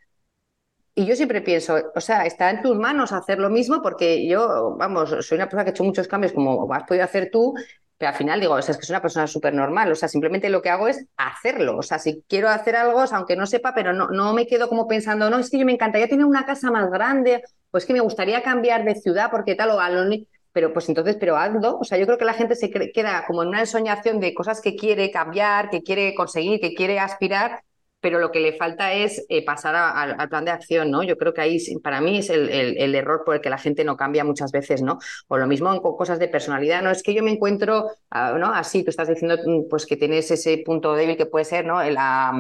[1.00, 4.76] Y yo siempre pienso, o sea, está en tus manos hacer lo mismo porque yo,
[4.80, 7.54] vamos, soy una persona que ha hecho muchos cambios como has podido hacer tú,
[8.00, 10.10] pero al final digo, o sea, es que soy una persona súper normal, o sea,
[10.10, 13.76] simplemente lo que hago es hacerlo, o sea, si quiero hacer algo, aunque no sepa,
[13.76, 16.48] pero no, no me quedo como pensando, no, es que yo me encantaría tener una
[16.48, 20.12] casa más grande, pues que me gustaría cambiar de ciudad porque tal o algo,
[20.52, 23.44] pero pues entonces, pero hazlo, o sea, yo creo que la gente se queda como
[23.44, 27.62] en una ensoñación de cosas que quiere cambiar, que quiere conseguir, que quiere aspirar,
[28.00, 31.04] pero lo que le falta es eh, pasar al plan de acción, ¿no?
[31.04, 33.98] Yo creo que ahí para mí es el, error por el que la gente no
[33.98, 35.00] cambia muchas veces, ¿no?
[35.28, 36.92] O lo mismo en cosas de personalidad, ¿no?
[36.92, 38.54] Es que yo me encuentro, ah, ¿no?
[38.54, 41.84] Así, tú estás diciendo mm, pues que tienes ese punto débil que puede ser, ¿no?
[41.84, 42.34] La,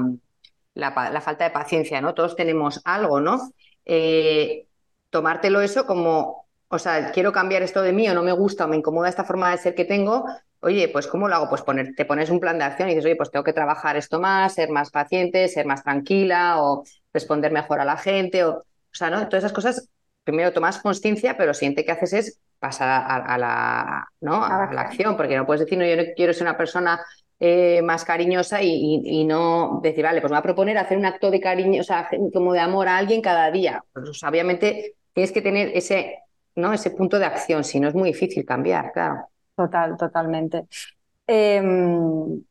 [0.76, 2.14] la, falta de paciencia, ¿no?
[2.14, 3.52] Todos tenemos algo, ¿no?
[3.86, 4.68] Eh,
[5.10, 8.68] tomártelo eso como, o sea, quiero cambiar esto de mí o no me gusta o
[8.68, 10.26] me incomoda esta forma de ser que tengo,
[10.68, 11.50] oye, pues ¿cómo lo hago?
[11.50, 13.98] Pues poner, te pones un plan de acción y dices, oye, pues tengo que trabajar
[13.98, 18.52] esto más, ser más paciente, ser más tranquila o responder mejor a la gente, o,
[18.52, 19.28] o sea, ¿no?
[19.28, 19.90] Todas esas cosas,
[20.24, 24.44] primero tomas conciencia, pero lo siguiente que haces es pasar a, la, ¿no?
[24.44, 27.00] a, la acción, porque no puedes decir, no, yo no quiero ser una persona
[27.40, 31.30] eh, más cariñosa y, no decir, vale, pues me voy a proponer hacer un acto
[31.30, 33.84] de cariño, o sea, como de amor a alguien cada día.
[33.94, 36.20] Pues obviamente tienes que tener ese,
[36.56, 36.74] ¿no?
[36.74, 39.30] ese punto de acción, si no es muy difícil cambiar, claro.
[39.58, 40.68] Total, totalmente.
[41.28, 42.44] Em,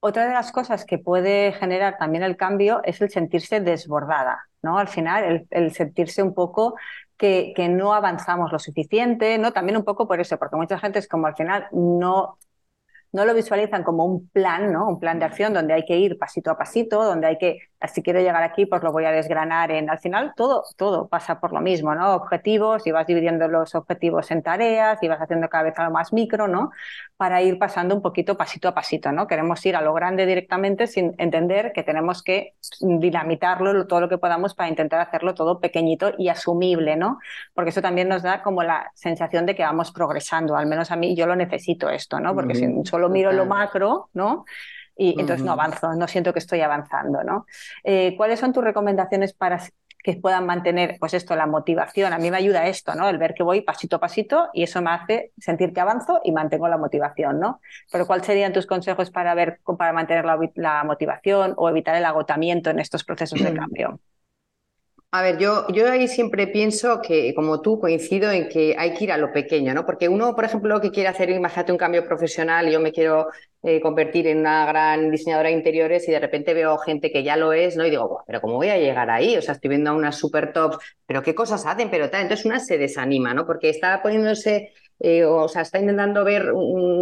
[0.00, 4.78] otra de las cosas que puede generar también el cambio es el sentirse desbordada, ¿no?
[4.78, 6.74] Al final, el, sentirse un poco
[7.16, 9.52] que, que, no avanzamos lo suficiente, ¿no?
[9.52, 12.38] También un poco por eso, porque mucha gente es como al final no
[13.12, 14.88] no lo visualizan como un plan, ¿no?
[14.88, 18.02] Un plan de acción donde hay que ir pasito a pasito, donde hay que, si
[18.02, 21.52] quiero llegar aquí, pues lo voy a desgranar en, al final todo, todo pasa por
[21.52, 22.14] lo mismo, ¿no?
[22.14, 26.12] Objetivos, y vas dividiendo los objetivos en tareas, y vas haciendo cada vez algo más
[26.12, 26.70] micro, ¿no?
[27.16, 29.26] Para ir pasando un poquito pasito a pasito, ¿no?
[29.26, 34.18] Queremos ir a lo grande directamente sin entender que tenemos que dinamitarlo todo lo que
[34.18, 37.18] podamos para intentar hacerlo todo pequeñito y asumible, ¿no?
[37.54, 40.96] Porque eso también nos da como la sensación de que vamos progresando, al menos a
[40.96, 42.34] mí yo lo necesito esto, ¿no?
[42.34, 44.44] Porque si solo miro lo macro, ¿no?
[45.02, 47.46] Y entonces no avanzo, no siento que estoy avanzando, ¿no?
[47.84, 49.58] Eh, ¿Cuáles son tus recomendaciones para
[50.04, 52.12] que puedan mantener, pues esto, la motivación?
[52.12, 53.08] A mí me ayuda esto, ¿no?
[53.08, 56.32] El ver que voy pasito a pasito y eso me hace sentir que avanzo y
[56.32, 57.62] mantengo la motivación, ¿no?
[57.90, 62.68] Pero ¿cuáles serían tus consejos para ver, para mantener la motivación o evitar el agotamiento
[62.68, 64.00] en estos procesos de cambio?
[65.12, 69.04] A ver, yo, yo ahí siempre pienso que, como tú, coincido en que hay que
[69.04, 69.84] ir a lo pequeño, ¿no?
[69.84, 73.26] Porque uno, por ejemplo, que quiere hacer, imagínate un cambio profesional, y yo me quiero
[73.64, 77.36] eh, convertir en una gran diseñadora de interiores y de repente veo gente que ya
[77.36, 77.84] lo es, ¿no?
[77.84, 79.36] Y digo, pero ¿cómo voy a llegar ahí?
[79.36, 81.90] O sea, estoy viendo a unas super tops, pero ¿qué cosas hacen?
[81.90, 83.46] Pero tal, entonces una se desanima, ¿no?
[83.46, 86.52] Porque está poniéndose eh, o sea, está intentando ver,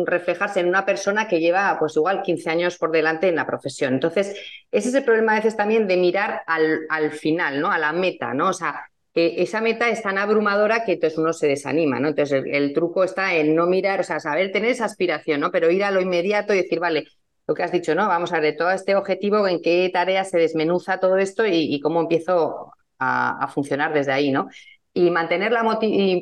[0.07, 3.95] reflejarse en una persona que lleva, pues igual, 15 años por delante en la profesión.
[3.95, 4.37] Entonces,
[4.71, 7.73] ese es el problema a veces también de mirar al, al final, ¿no?
[7.73, 8.51] A la meta, ¿no?
[8.51, 12.09] O sea, esa meta es tan abrumadora que entonces uno se desanima, ¿no?
[12.09, 15.51] Entonces, el, truco está en no mirar, o sea, saber tener esa aspiración, ¿no?
[15.51, 17.09] Pero ir a lo inmediato y decir, vale,
[17.47, 18.07] lo que has dicho, ¿no?
[18.07, 22.01] Vamos a ver todo este objetivo, en qué tarea se desmenuza todo esto y, cómo
[22.01, 24.49] empiezo a, a, funcionar desde ahí, ¿no?
[24.95, 25.63] Y, mantener la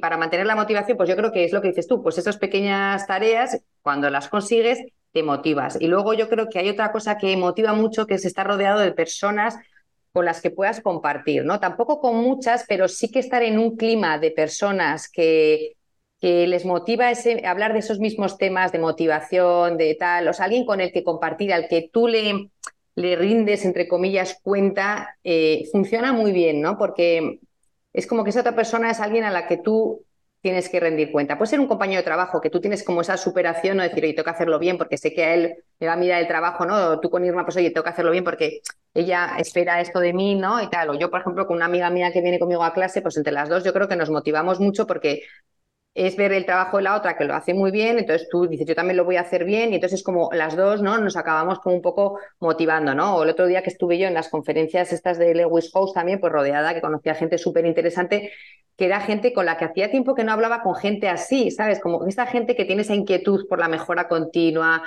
[0.00, 2.36] para mantener la motivación, pues yo creo que es lo que dices tú, pues esas
[2.36, 4.80] pequeñas tareas, cuando las consigues,
[5.12, 5.78] te motivas.
[5.80, 8.80] Y luego yo creo que hay otra cosa que motiva mucho, que es estar rodeado
[8.80, 9.56] de personas
[10.12, 11.60] con las que puedas compartir, ¿no?
[11.60, 15.76] Tampoco con muchas, pero sí que estar en un clima de personas que,
[16.20, 20.46] que les motiva ese, hablar de esos mismos temas de motivación, de tal, o sea,
[20.46, 22.50] alguien con el que compartir, al que tú le,
[22.94, 26.78] le rindes, entre comillas, cuenta, eh, funciona muy bien, ¿no?
[26.78, 27.40] Porque
[27.96, 30.04] es como que esa otra persona es alguien a la que tú
[30.42, 31.38] tienes que rendir cuenta.
[31.38, 34.12] Puede ser un compañero de trabajo que tú tienes como esa superación, no decir, oye,
[34.12, 36.66] tengo que hacerlo bien porque sé que a él me va a mirar el trabajo,
[36.66, 37.00] ¿no?
[37.00, 38.60] tú con Irma, pues oye, tengo que hacerlo bien porque
[38.92, 40.62] ella espera esto de mí, ¿no?
[40.62, 40.90] Y tal.
[40.90, 43.32] O yo, por ejemplo, con una amiga mía que viene conmigo a clase, pues entre
[43.32, 45.22] las dos yo creo que nos motivamos mucho porque
[45.96, 48.66] es ver el trabajo de la otra que lo hace muy bien, entonces tú dices,
[48.66, 50.98] yo también lo voy a hacer bien, y entonces es como las dos, ¿no?
[50.98, 53.22] Nos acabamos como un poco motivando, ¿no?
[53.22, 56.30] El otro día que estuve yo en las conferencias estas de Lewis House también, pues
[56.30, 58.30] rodeada, que conocía gente súper interesante,
[58.76, 61.80] que era gente con la que hacía tiempo que no hablaba con gente así, ¿sabes?
[61.80, 64.82] Como esta gente que tiene esa inquietud por la mejora continua,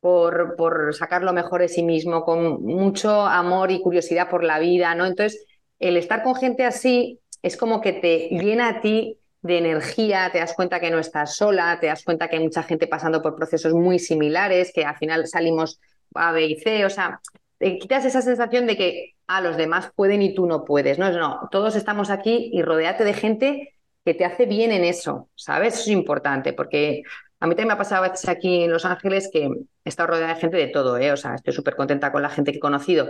[0.00, 4.58] por, por sacar lo mejor de sí mismo, con mucho amor y curiosidad por la
[4.58, 5.06] vida, ¿no?
[5.06, 5.46] Entonces,
[5.78, 10.38] el estar con gente así es como que te llena a ti de energía, te
[10.38, 13.36] das cuenta que no estás sola, te das cuenta que hay mucha gente pasando por
[13.36, 15.80] procesos muy similares, que al final salimos
[16.14, 17.20] A, B y C, o sea,
[17.58, 21.10] te quitas esa sensación de que a los demás pueden y tú no puedes, no,
[21.12, 23.74] no, todos estamos aquí y rodeate de gente
[24.04, 25.74] que te hace bien en eso, ¿sabes?
[25.74, 27.02] Eso es importante, porque
[27.40, 30.08] a mí también me ha pasado a veces aquí en Los Ángeles que he estado
[30.08, 31.12] rodeada de gente de todo, ¿eh?
[31.12, 33.06] O sea, estoy súper contenta con la gente que he conocido,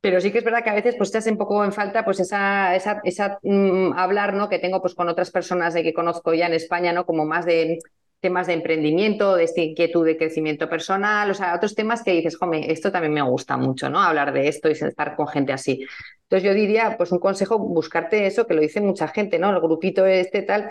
[0.00, 2.20] pero sí que es verdad que a veces pues hace un poco en falta pues
[2.20, 4.48] esa, esa, esa mm, hablar, ¿no?
[4.48, 7.04] Que tengo pues con otras personas de que conozco ya en España, ¿no?
[7.04, 7.78] Como más de
[8.20, 12.36] temas de emprendimiento, de esta inquietud de crecimiento personal, o sea, otros temas que dices,
[12.36, 14.00] jome, esto también me gusta mucho, ¿no?
[14.00, 15.86] Hablar de esto y estar con gente así.
[16.24, 19.50] Entonces yo diría, pues un consejo, buscarte eso, que lo dice mucha gente, ¿no?
[19.50, 20.70] El grupito este tal,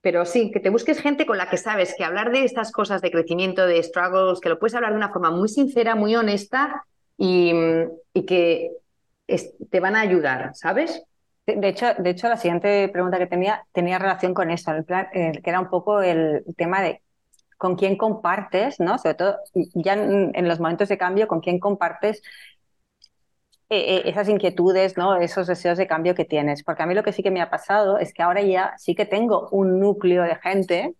[0.00, 3.02] pero sí, que te busques gente con la que sabes que hablar de estas cosas
[3.02, 6.84] de crecimiento, de struggles, que lo puedes hablar de una forma muy sincera, muy honesta
[7.16, 7.52] y,
[8.26, 8.72] que
[9.70, 11.02] te van a ayudar, ¿sabes?
[11.46, 15.08] De hecho, de hecho, la siguiente pregunta que tenía tenía relación con eso, el plan,
[15.12, 17.02] que era un poco el tema de
[17.62, 18.98] con quién compartes, ¿no?
[18.98, 19.36] Sobre todo
[19.74, 22.20] ya en, los momentos de cambio, con quién compartes
[23.70, 25.14] eh, eh, esas inquietudes, ¿no?
[25.14, 26.64] esos deseos de cambio que tienes.
[26.64, 28.96] Porque a mí lo que sí que me ha pasado es que ahora ya sí
[28.96, 30.96] que tengo un núcleo de gente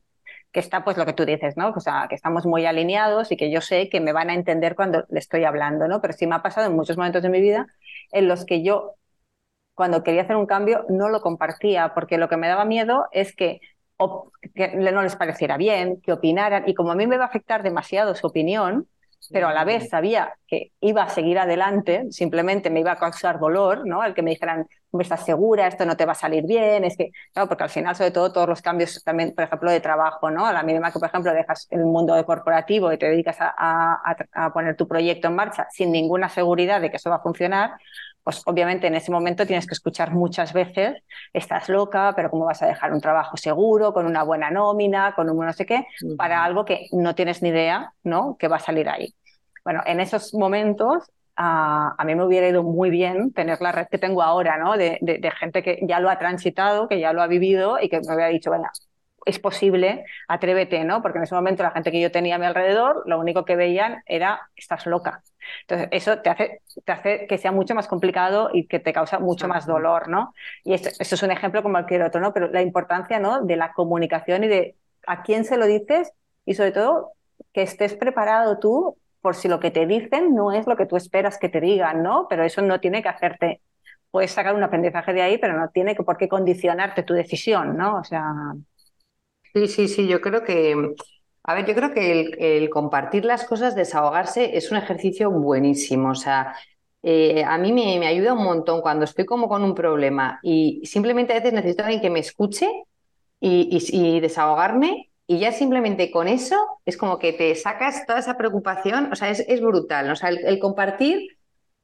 [0.52, 1.70] que está, pues lo que tú dices, ¿no?
[1.70, 4.76] O sea, que estamos muy alineados y que yo sé que me van a entender
[4.76, 6.00] cuando le estoy hablando, ¿no?
[6.00, 7.66] Pero sí me ha pasado en muchos momentos de mi vida
[8.12, 8.96] en los que yo,
[9.74, 13.34] cuando quería hacer un cambio, no lo compartía, porque lo que me daba miedo es
[13.34, 13.60] que
[14.54, 17.62] que no les pareciera bien, que opinaran, y como a mí me va a afectar
[17.62, 18.88] demasiado su opinión,
[19.30, 23.38] pero a la vez sabía que iba a seguir adelante, simplemente me iba a causar
[23.38, 24.04] dolor, ¿no?
[24.04, 26.96] El que me dijeran, me estás segura, esto no te va a salir bien, es
[26.96, 30.30] que, claro, porque al final, sobre todo, todos los cambios también, por ejemplo, de trabajo,
[30.30, 30.46] ¿no?
[30.46, 34.52] A la mínima que, por ejemplo, dejas el mundo corporativo y te dedicas a, a
[34.52, 37.72] poner tu proyecto en marcha sin ninguna seguridad de que eso va a funcionar,
[38.24, 42.62] pues obviamente en ese momento tienes que escuchar muchas veces, estás loca, pero ¿cómo vas
[42.62, 46.44] a dejar un trabajo seguro, con una buena nómina, con un no sé qué, para
[46.44, 48.36] algo que no tienes ni idea, ¿no?
[48.38, 49.14] Que va a salir ahí.
[49.64, 53.98] Bueno, en esos momentos a, mí me hubiera ido muy bien tener la red que
[53.98, 54.76] tengo ahora, ¿no?
[54.76, 58.00] De, de, gente que ya lo ha transitado, que ya lo ha vivido y que
[58.00, 58.68] me hubiera dicho, bueno,
[59.24, 61.02] es posible, atrévete, ¿no?
[61.02, 63.56] Porque en ese momento la gente que yo tenía a mi alrededor, lo único que
[63.56, 65.22] veían era, estás loca.
[65.62, 69.18] Entonces, eso te hace, te hace que sea mucho más complicado y que te causa
[69.18, 70.34] mucho más dolor, ¿no?
[70.64, 72.32] Y esto, es un ejemplo como cualquier otro, ¿no?
[72.32, 73.42] Pero la importancia, ¿no?
[73.42, 76.12] De la comunicación y de a quién se lo dices
[76.44, 77.12] y sobre todo
[77.52, 80.96] que estés preparado tú por si lo que te dicen no es lo que tú
[80.96, 82.26] esperas que te digan, ¿no?
[82.28, 83.60] Pero eso no tiene que hacerte
[84.12, 87.96] puedes sacar un aprendizaje de ahí, pero no tiene por qué condicionarte tu decisión, ¿no?
[87.96, 88.24] O sea,
[89.54, 90.94] Sí, sí, sí, yo creo que,
[91.44, 96.10] a ver, yo creo que el, compartir las cosas, desahogarse, es un ejercicio buenísimo.
[96.10, 96.54] O sea,
[97.02, 101.32] eh, a mí me, ayuda un montón cuando estoy como con un problema y simplemente
[101.32, 102.68] a veces necesito a alguien que me escuche
[103.40, 109.12] y, desahogarme y ya simplemente con eso es como que te sacas toda esa preocupación,
[109.12, 110.10] o sea, es, brutal.
[110.10, 111.36] O sea, el, compartir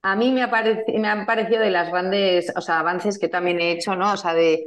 [0.02, 3.72] a mí me me ha parecido de las grandes, o sea, avances que también he
[3.72, 4.12] hecho, ¿no?
[4.12, 4.66] O sea, de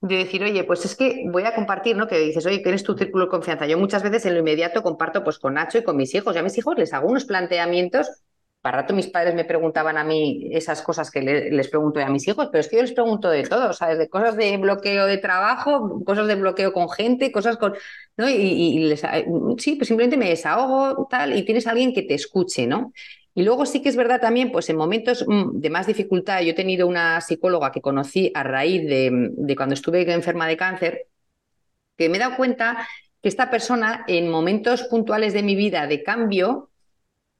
[0.00, 2.06] de decir, oye, pues es que voy a compartir, ¿no?
[2.08, 3.66] Que dices, oye, tienes tu círculo de confianza.
[3.66, 6.34] Yo muchas veces en lo inmediato comparto pues con Nacho y con mis hijos.
[6.34, 8.08] Y a mis hijos les hago unos planteamientos.
[8.62, 12.28] Para rato mis padres me preguntaban a mí esas cosas que les pregunto a mis
[12.28, 13.96] hijos, pero es que yo les pregunto de todo, ¿sabes?
[13.98, 17.74] De cosas de bloqueo de trabajo, cosas de bloqueo con gente, cosas con...
[18.18, 18.28] ¿no?
[18.28, 19.00] Y, y les,
[19.58, 22.92] sí, pues simplemente me desahogo, tal, y tienes a alguien que te escuche, ¿no?
[23.34, 26.50] Y luego sí que es verdad también, pues en momentos mm, de más dificultad, yo
[26.50, 31.06] he tenido una psicóloga que conocí a raíz de, cuando estuve enferma de cáncer,
[31.96, 32.88] que me he dado cuenta
[33.22, 36.70] que esta persona en momentos puntuales de mi vida de cambio,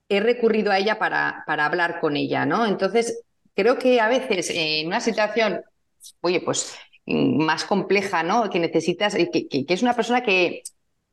[0.09, 2.67] he recurrido a ella para, para hablar con ella, ¿no?
[2.67, 3.23] Entonces,
[3.55, 5.63] creo que a veces en una situación,
[6.21, 6.77] oye, pues
[7.07, 8.49] mm, más compleja, ¿no?
[8.51, 10.63] Que necesitas, que, que es una persona que,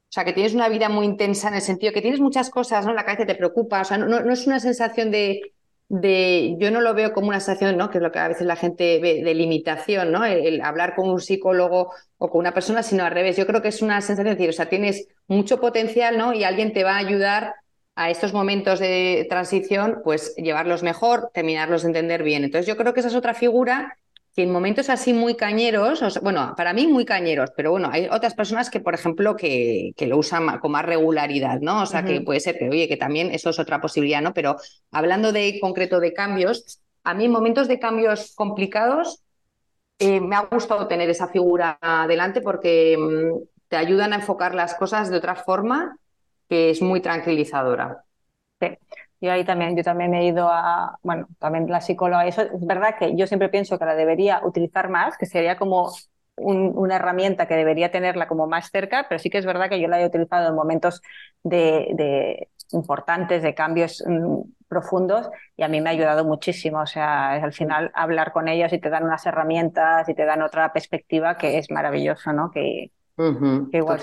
[0.10, 2.86] o sea, que tienes una vida muy intensa en el sentido que tienes muchas cosas,
[2.86, 2.94] ¿no?
[2.94, 5.54] La cabeza te preocupa, o sea, no, no es una sensación de,
[5.90, 7.90] de, yo no lo veo como una sensación, ¿no?
[7.90, 10.26] Que es lo que a veces la gente ve de limitación, ¿no?
[10.26, 13.38] El, hablar con un psicólogo o con una persona, sino al revés.
[13.38, 16.34] Yo creo que es una sensación de decir, o sea, tienes mucho potencial, ¿no?
[16.34, 17.56] Y alguien te va a ayudar
[17.96, 22.44] a estos momentos de transición, pues llevarlos mejor, terminarlos de entender bien.
[22.44, 23.98] Entonces yo creo que esa es otra figura
[24.38, 28.36] que en momentos así muy cañeros, bueno, para mí muy cañeros, pero bueno, hay otras
[28.36, 31.82] personas que, por ejemplo, que, que lo usan con más regularidad, ¿no?
[31.82, 34.36] O sea, que puede ser que, oye, que también eso es otra posibilidad, ¿no?
[34.36, 34.58] Pero
[34.92, 39.24] hablando de concreto de cambios, a mí en momentos de cambios complicados
[39.98, 44.76] eh, me ha gustado tener esa figura adelante porque mm, te ayudan a enfocar las
[44.76, 45.98] cosas de otra forma
[46.48, 48.04] que es muy tranquilizadora.
[49.20, 52.96] Yo ahí también, yo también he ido a, bueno, también la psicóloga, eso es verdad
[53.00, 55.92] que yo siempre pienso que la debería utilizar más, que sería como
[56.38, 59.88] una herramienta que debería tenerla como más cerca, pero sí que es verdad que yo
[59.88, 61.02] la he utilizado en momentos
[61.44, 66.82] de, importantes, de cambios mm, profundos, y a mí me ha ayudado muchísimo.
[66.82, 70.44] O sea, al final hablar con ellos y te dan unas herramientas y te dan
[70.44, 72.52] otra perspectiva que es maravilloso, ¿no?
[72.52, 72.92] Que,
[73.72, 74.00] igual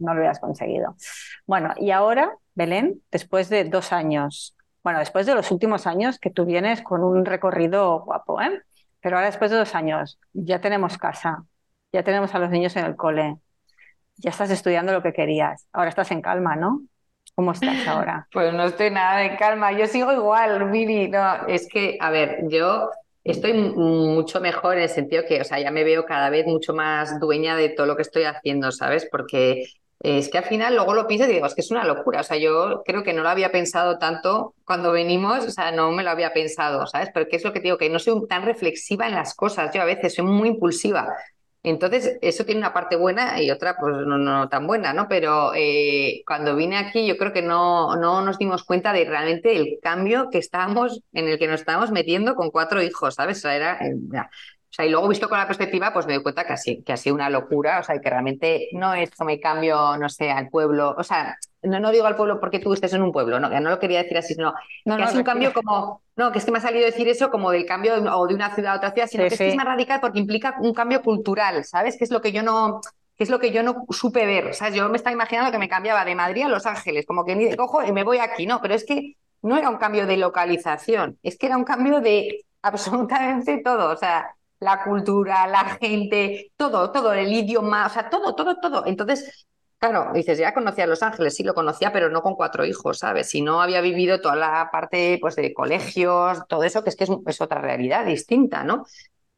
[0.00, 0.96] no, lo hubieras conseguido.
[1.46, 6.30] Bueno, y ahora Belén, después de dos años, bueno, después de los últimos años que
[6.30, 8.62] tú vienes con un recorrido guapo, ¿eh?
[9.00, 11.44] Pero ahora después de dos años, ya tenemos casa,
[11.92, 13.36] ya tenemos a los niños en el cole,
[14.16, 16.82] ya estás estudiando lo que querías, ahora estás en calma, ¿no?
[17.34, 18.28] ¿Cómo estás ahora?
[18.32, 22.40] Pues no estoy nada en calma, yo sigo igual, Miri, no, es que, a ver,
[22.48, 22.90] yo
[23.24, 26.74] estoy mucho mejor en el sentido que, o sea, ya me veo cada vez mucho
[26.74, 29.08] más dueña de todo lo que estoy haciendo, ¿sabes?
[29.10, 29.64] Porque
[30.02, 32.20] es que al final luego lo pienso y digo, es que es una locura.
[32.20, 35.92] O sea, yo creo que no lo había pensado tanto cuando venimos, o sea, no
[35.92, 37.10] me lo había pensado, ¿sabes?
[37.14, 37.78] Pero ¿qué es lo que digo?
[37.78, 39.72] Que no soy tan reflexiva en las cosas.
[39.72, 41.08] Yo a veces soy muy impulsiva.
[41.64, 45.06] Entonces, eso tiene una parte buena y otra, pues no, no tan buena, ¿no?
[45.08, 49.54] Pero eh, cuando vine aquí, yo creo que no, no nos dimos cuenta de realmente
[49.54, 53.38] el cambio que estábamos, en el que nos estábamos metiendo con cuatro hijos, ¿sabes?
[53.38, 53.94] O sea, era, eh,
[54.72, 56.94] o sea, y luego visto con la perspectiva, pues me doy cuenta que, así, que
[56.94, 60.30] ha sido una locura, o sea, que realmente no es que me cambio, no sé,
[60.30, 63.38] al pueblo, o sea, no, no digo al pueblo porque tú estés en un pueblo,
[63.38, 66.38] no, no lo quería decir así, no, que no, es un cambio como, no, que
[66.38, 68.76] es que me ha salido decir eso como del cambio o de una ciudad a
[68.78, 71.98] otra ciudad, sino que, Es, que es más radical porque implica un cambio cultural, ¿sabes?
[71.98, 72.80] Que es lo que yo no,
[73.14, 74.74] que es lo que yo no supe ver, ¿sabes?
[74.74, 77.54] Yo me estaba imaginando que me cambiaba de Madrid a Los Ángeles, como que ni
[77.56, 81.18] cojo y me voy aquí, no, pero es que no era un cambio de localización,
[81.22, 86.92] es que era un cambio de absolutamente todo, o sea, la cultura, la gente, todo,
[86.92, 88.86] todo, el idioma, o sea, todo, todo, todo.
[88.86, 89.46] Entonces,
[89.78, 92.98] claro, dices, ya conocía a Los Ángeles, sí lo conocía, pero no con cuatro hijos,
[92.98, 93.28] ¿sabes?
[93.28, 97.04] Si no había vivido toda la parte pues, de colegios, todo eso, que es que
[97.04, 98.86] es, otra realidad distinta, ¿no?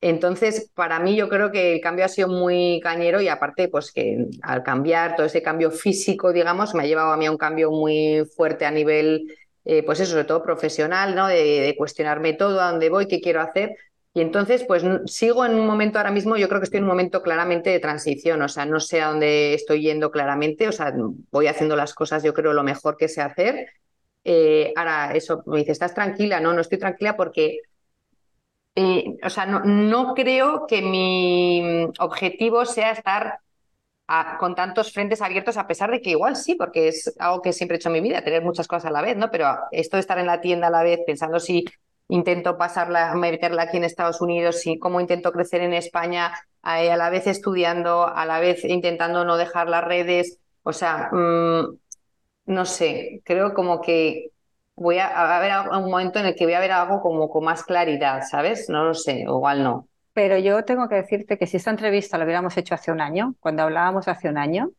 [0.03, 3.93] Entonces, para mí yo creo que el cambio ha sido muy cañero y aparte, pues
[3.93, 7.39] que al cambiar todo ese cambio físico, digamos, me ha llevado a mí a un
[7.39, 11.29] cambio muy fuerte a nivel, eh, pues eso, sobre todo profesional, ¿no?
[11.29, 13.75] De, de, cuestionarme todo, a dónde voy, qué quiero hacer.
[14.17, 16.91] Y entonces, pues sigo en un momento ahora mismo, yo creo que estoy en un
[16.91, 20.95] momento claramente de transición, o sea, no sé a dónde estoy yendo claramente, o sea,
[21.33, 23.67] voy haciendo las cosas, yo creo, lo mejor que sé hacer.
[24.23, 26.39] Eh, ahora, eso, me dice, ¿estás tranquila?
[26.39, 27.59] No, no estoy tranquila porque,
[28.77, 33.41] eh, o sea, no, no, creo que mi objetivo sea estar
[34.39, 37.77] con tantos frentes abiertos, a pesar de que igual sí, porque es algo que siempre
[37.77, 39.31] he hecho en mi vida, tener muchas cosas a la vez, ¿no?
[39.31, 41.65] Pero esto de estar en la tienda a la vez, pensando si
[42.09, 46.33] intento pasarla, meterla aquí en Estados Unidos y cómo intento crecer en España,
[46.65, 50.39] eh, a la vez estudiando, a la vez intentando no dejar las redes.
[50.63, 51.77] O sea, mmm,
[52.47, 54.31] no sé, creo como que
[54.77, 57.63] voy a, haber un momento en el que voy a ver algo como con más
[57.65, 58.69] claridad, ¿sabes?
[58.69, 59.89] No lo sé, igual no.
[60.13, 63.35] Pero yo tengo que decirte que si esta entrevista la hubiéramos hecho hace un año,
[63.41, 64.71] cuando hablábamos hace un año,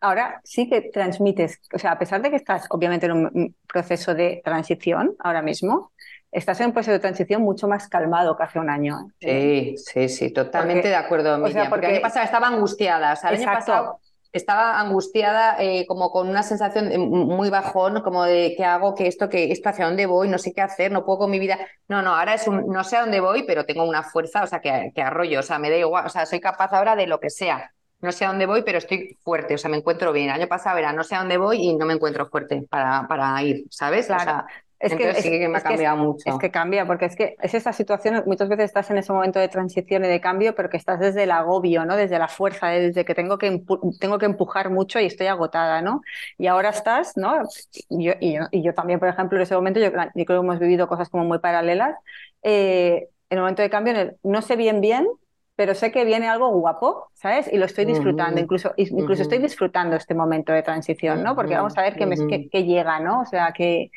[0.00, 4.14] ahora sí que transmites, o sea, a pesar de que estás obviamente en un proceso
[4.14, 5.92] de transición ahora mismo,
[6.34, 9.08] estás en un proceso de transición mucho más calmado que hace un año.
[9.20, 9.74] ¿eh?
[9.76, 13.12] Sí, sí, sí, totalmente de acuerdo, Miriam, o sea, porque, el año pasado estaba angustiada,
[13.12, 14.00] o sea, el año pasado
[14.32, 19.28] estaba angustiada, eh, como con una sensación muy bajón, como de qué hago, qué esto,
[19.28, 21.56] qué esto, hacia dónde voy, no sé qué hacer, no puedo con mi vida.
[21.86, 24.46] No, no, ahora es un, no sé a dónde voy, pero tengo una fuerza, o
[24.48, 27.06] sea, que, que arroyo, o sea, me da igual, o sea, soy capaz ahora de
[27.06, 27.70] lo que sea
[28.04, 30.26] no sé a dónde voy, pero estoy fuerte, o sea, me encuentro bien.
[30.26, 33.08] El año pasado era, no sé a dónde voy y no me encuentro fuerte para,
[33.08, 34.06] para ir, ¿sabes?
[34.06, 34.44] Claro.
[34.84, 36.22] Es que, sí que me ha cambiado mucho.
[36.26, 39.38] Es que cambia, porque es que es esa situación, muchas veces estás en ese momento
[39.38, 41.96] de transición y de cambio, pero que estás desde el agobio, ¿no?
[41.96, 43.62] Desde la fuerza, desde que tengo que,
[43.98, 46.02] tengo que empujar mucho y estoy agotada, ¿no?
[46.38, 47.42] Y ahora estás, ¿no?
[47.88, 50.40] Y yo, y yo, y yo también, por ejemplo, en ese momento, yo, yo, creo
[50.40, 51.96] que hemos vivido cosas como muy paralelas.
[52.42, 55.08] Eh, en el momento de cambio, en el, no sé bien bien,
[55.56, 57.52] pero sé que viene algo guapo, ¿sabes?
[57.52, 61.36] Y lo estoy disfrutando, incluso, incluso estoy disfrutando este momento de transición, ¿no?
[61.36, 63.20] Porque vamos a ver qué, me, llega, ¿no?
[63.20, 63.92] O sea, que,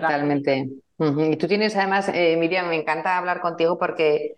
[0.00, 0.68] Totalmente.
[0.98, 4.36] Y tú tienes además, eh, Miriam, me encanta hablar contigo porque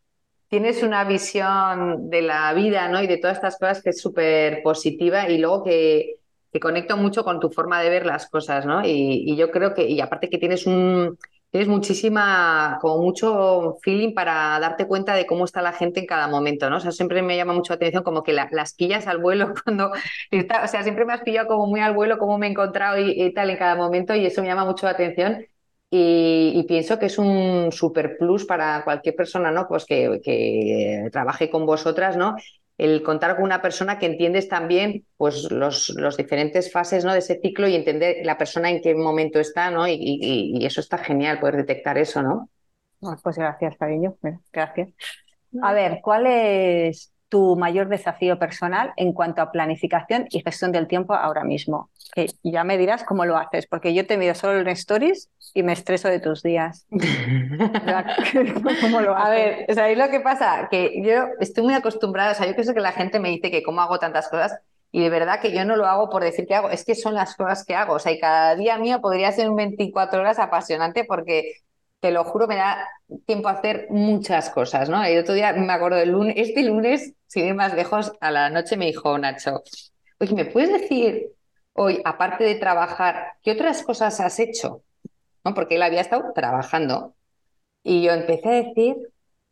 [0.48, 3.02] tienes una visión de la vida, ¿no?
[3.02, 6.16] Y de todas estas cosas que es súper positiva y luego que,
[6.52, 8.82] que conecto mucho con tu forma de ver las cosas, ¿no?
[8.84, 11.18] y yo creo que, y aparte que tienes un
[11.50, 16.28] tienes muchísima, como mucho feeling para darte cuenta de cómo está la gente en cada
[16.28, 16.76] momento, ¿no?
[16.76, 19.90] O sea, siempre me llama mucho la atención como que las pillas al vuelo cuando
[20.30, 22.98] está, o sea, siempre me has pillado como muy al vuelo, cómo me he encontrado
[22.98, 25.46] y, tal en cada momento y eso me llama mucho la atención.
[25.90, 29.66] Y, pienso que es un super plus para cualquier persona, ¿no?
[29.66, 32.36] Pues que, que trabaje con vosotras, ¿no?
[32.78, 37.12] El contar con una persona que entiendes también pues, los, los, diferentes fases ¿no?
[37.12, 39.86] de ese ciclo y entender la persona en qué momento está, ¿no?
[39.86, 42.48] Y, y, y eso está genial, poder detectar eso, ¿no?
[43.00, 44.16] Pues gracias, cariño.
[44.52, 44.90] Gracias.
[45.62, 50.86] A ver, ¿cuál es tu mayor desafío personal en cuanto a planificación y gestión del
[50.86, 51.90] tiempo ahora mismo?
[52.14, 55.62] Que ya me dirás cómo lo haces, porque yo te miro solo en stories y
[55.62, 56.86] me estreso de tus días.
[58.80, 59.26] ¿Cómo lo haces?
[59.26, 62.54] A ver, o sea, lo que pasa, que yo estoy muy acostumbrada, o sea, yo
[62.54, 64.58] creo que la gente me dice que cómo hago tantas cosas
[64.90, 67.14] y de verdad que yo no lo hago por decir que hago, es que son
[67.14, 70.38] las cosas que hago, o sea, y cada día mío podría ser un 24 horas
[70.38, 71.56] apasionante porque
[72.00, 72.88] te lo juro, me da
[73.26, 75.02] tiempo a hacer muchas cosas, ¿no?
[75.04, 78.50] El otro día me acuerdo del lunes, este lunes, sin ir más lejos, a la
[78.50, 79.62] noche me dijo Nacho,
[80.18, 81.28] oye, ¿me puedes decir
[81.74, 84.82] hoy, aparte de trabajar, qué otras cosas has hecho?
[85.44, 85.54] ¿No?
[85.54, 87.14] Porque él había estado trabajando.
[87.84, 88.96] Y yo empecé a decir,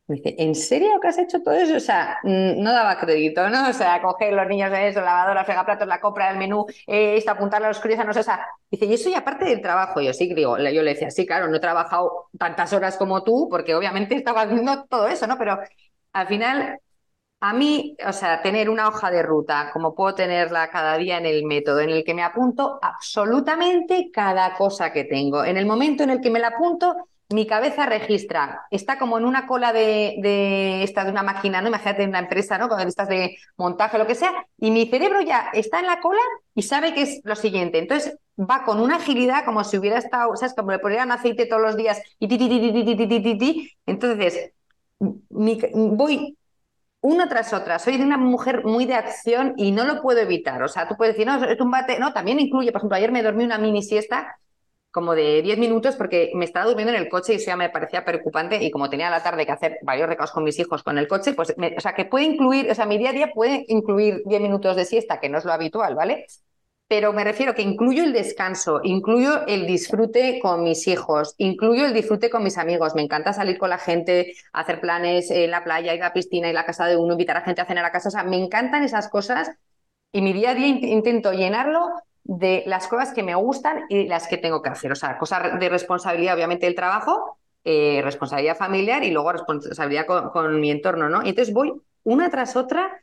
[0.09, 1.77] me dice, ¿en serio que has hecho todo eso?
[1.77, 3.69] O sea, no daba crédito, ¿no?
[3.69, 7.33] O sea, coger los niños de eso, lavadora, platos, la compra del menú, eh, esto,
[7.33, 10.01] apuntarle a los críos, no sé, o sea, dice, y eso y aparte del trabajo,
[10.01, 13.49] yo sí, digo, yo le decía, sí, claro, no he trabajado tantas horas como tú,
[13.51, 15.39] porque obviamente estaba haciendo todo eso, ¿no?
[15.39, 15.59] Pero
[16.13, 16.79] al final
[17.49, 21.27] a mí, o sea, tener una hoja de ruta, como puedo tenerla cada día en
[21.27, 25.45] el método, en el que me apunto absolutamente cada cosa que tengo.
[25.45, 26.97] En el momento en el que me la apunto,
[27.29, 31.69] mi cabeza registra, está como en una cola de, de esta de una máquina, ¿no?
[31.69, 32.69] Imagínate en una empresa, ¿no?
[32.69, 36.21] Con estas de montaje, lo que sea, y mi cerebro ya está en la cola
[36.55, 37.79] y sabe que es lo siguiente.
[37.79, 40.55] Entonces va con una agilidad como si hubiera estado, ¿sabes?
[40.55, 43.39] Como le ponieran aceite todos los días y ti, ti, ti, ti, ti, ti, ti,
[43.39, 43.73] ti.
[43.87, 44.53] Entonces,
[45.31, 46.37] mi, voy
[47.07, 47.79] una tras otra.
[47.79, 50.63] Soy de una mujer muy de acción y no lo puedo evitar.
[50.63, 51.99] O sea, tú puedes decir, no, es un bate.
[51.99, 54.39] No, también incluye, por ejemplo, ayer me dormí una mini siesta
[54.91, 57.69] como de 10 minutos porque me estaba durmiendo en el coche y eso ya me
[57.69, 60.97] parecía preocupante y como tenía la tarde que hacer varios recados con mis hijos con
[60.97, 63.67] el coche, pues, o sea, que puede incluir, o sea, mi día a día puede
[63.69, 66.25] incluir 10 minutos de siesta, que no es lo habitual, ¿vale?
[66.89, 71.93] Pero me refiero que incluyo el descanso, incluyo el disfrute con mis hijos, incluyo el
[71.93, 72.95] disfrute con mis amigos.
[72.95, 76.49] Me encanta salir con la gente, hacer planes en la playa, ir a la piscina,
[76.49, 78.09] ir a la casa de uno, invitar a gente a cenar a casa.
[78.09, 79.51] O sea, me encantan esas cosas
[80.13, 81.91] y mi día a día intento llenarlo
[82.23, 84.93] de las cosas que me gustan y las que tengo que hacer.
[84.93, 90.61] O sea, cosas de responsabilidad, obviamente, el trabajo, eh, responsabilidad familiar y luego responsabilidad con,
[90.61, 91.25] mi entorno, ¿no?
[91.25, 91.73] Y entonces voy
[92.05, 93.03] una tras otra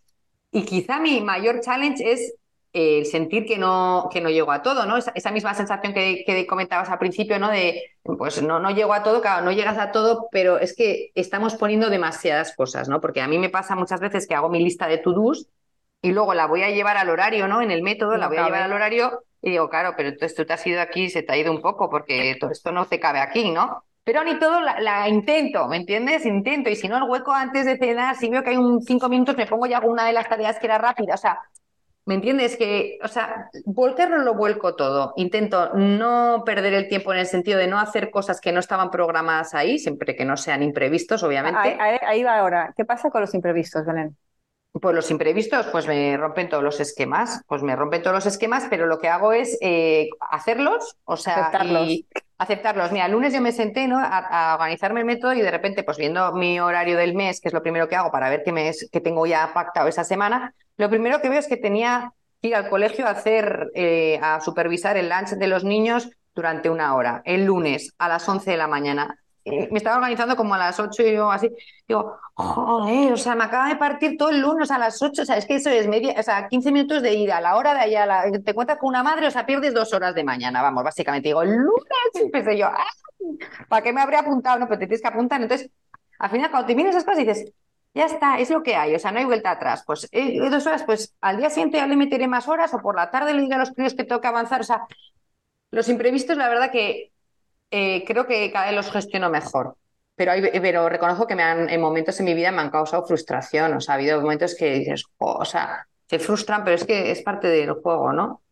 [0.51, 2.36] y quizá mi mayor challenge es
[2.74, 4.97] el sentir que no, que no llego a todo, ¿no?
[4.97, 7.49] Esa, misma sensación que, que, comentabas al principio, ¿no?
[7.51, 11.11] De, pues no, no llego a todo, claro, no llegas a todo, pero es que
[11.13, 12.99] estamos poniendo demasiadas cosas, ¿no?
[12.99, 15.47] Porque a mí me pasa muchas veces que hago mi lista de to-dos
[16.01, 17.61] y luego la voy a llevar al horario, ¿no?
[17.61, 20.43] En el método la voy a llevar al horario y digo, claro, pero entonces tú
[20.43, 22.99] te has ido aquí, se te ha ido un poco porque todo esto no se
[22.99, 23.84] cabe aquí, ¿no?
[24.03, 26.26] Pero ni todo la, intento, ¿me entiendes?
[26.26, 26.69] Intento.
[26.69, 29.38] Y si no, el hueco antes de cenar, si veo que hay un cinco minutos,
[29.38, 31.13] me pongo ya alguna de las tareas que era rápida.
[31.13, 31.39] O sea,
[32.06, 32.58] ¿me entiendes?
[32.58, 35.14] Que, o sea, volcarlo lo vuelco todo.
[35.16, 38.91] Intento no perder el tiempo en el sentido de no hacer cosas que no estaban
[38.91, 41.78] programadas ahí, siempre que no sean imprevistos, obviamente.
[41.80, 42.74] Ahí, ahí va ahora.
[42.76, 44.18] ¿Qué pasa con los imprevistos, Belén?
[44.82, 48.66] Pues los imprevistos, pues me rompen todos los esquemas, pues me rompen todos los esquemas,
[48.72, 51.88] pero lo que hago es eh, hacerlos, o sea, aceptarlos.
[51.88, 52.08] Y
[52.39, 52.91] aceptarlos.
[52.91, 53.99] Mira, el lunes yo me senté ¿no?
[53.99, 57.54] a, organizarme el método y de repente, pues viendo mi horario del mes, que es
[57.54, 60.89] lo primero que hago para ver qué, mes, que tengo ya pactado esa semana, lo
[60.89, 64.97] primero que veo es que tenía que ir al colegio a hacer, eh, a supervisar
[64.97, 68.67] el lunch de los niños durante una hora, el lunes a las 11 de la
[68.67, 69.19] mañana.
[69.45, 71.49] Eh, me estaba organizando como a las 8 y yo así,
[71.86, 75.26] digo, joder, o sea, me acaba de partir todo el lunes a las 8, o
[75.26, 77.82] sea, es que eso es media, o sea, 15 minutos de ida, la hora de
[77.82, 81.28] allá, te cuentas con una madre, o sea, pierdes dos horas de mañana, vamos, básicamente,
[81.28, 82.69] digo, el lunes, empecé yo,
[83.67, 84.59] ¿para qué me habría apuntado?
[84.59, 85.69] No, pero te tienes que apuntar, entonces,
[86.19, 87.51] al final, cuando te vienes esas cosas dices,
[87.93, 90.65] ya está, es lo que hay, o sea, no hay vuelta atrás, pues eh, dos
[90.65, 93.41] horas, pues al día siguiente ya le meteré más horas, o por la tarde le
[93.41, 94.87] digo a los críos que tengo que avanzar, o sea,
[95.71, 97.11] los imprevistos, la verdad que
[97.71, 99.75] eh, creo que cada vez los gestiono mejor.
[100.15, 103.07] Pero, hay, pero reconozco que me han, en momentos en mi vida me han causado
[103.07, 103.73] frustración.
[103.73, 107.23] O sea, ha habido momentos que dices, o sea, te frustran, pero es que es
[107.23, 108.42] parte del juego, ¿no?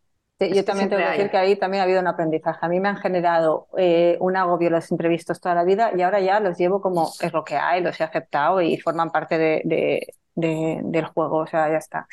[0.50, 2.60] Yo también tengo que decir que ahí también ha habido un aprendizaje.
[2.66, 6.20] A mí me han generado eh, un agobio los imprevistos toda la vida y ahora
[6.20, 10.14] ya los llevo como es lo que hay, los he aceptado y forman parte de,
[10.36, 11.38] del juego.
[11.38, 12.08] O sea, ya está.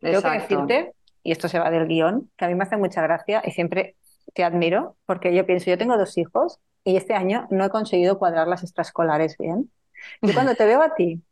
[0.00, 3.02] Tengo que decirte, y esto se va del guion, que a mí me hace mucha
[3.02, 3.96] gracia y siempre
[4.32, 8.18] te admiro, porque yo pienso, yo tengo dos hijos y este año no he conseguido
[8.18, 9.70] cuadrar las extraescolares bien.
[10.20, 11.22] Y cuando te veo a ti,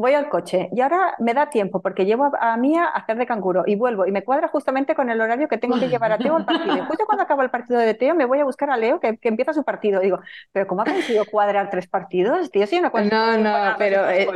[0.00, 3.26] voy al coche y ahora me da tiempo porque llevo a, Mía a hacer de
[3.26, 6.18] canguro y vuelvo y me cuadra justamente con el horario que tengo que llevar a
[6.18, 6.76] Teo al partido.
[6.76, 9.18] Y justo cuando acabo el partido de Teo me voy a buscar a Leo que,
[9.22, 10.00] empieza su partido.
[10.00, 10.18] Digo,
[10.52, 12.50] pero ¿cómo ha conseguido cuadrar tres partidos?
[12.50, 14.26] Tío, si no, no, no, pero eh,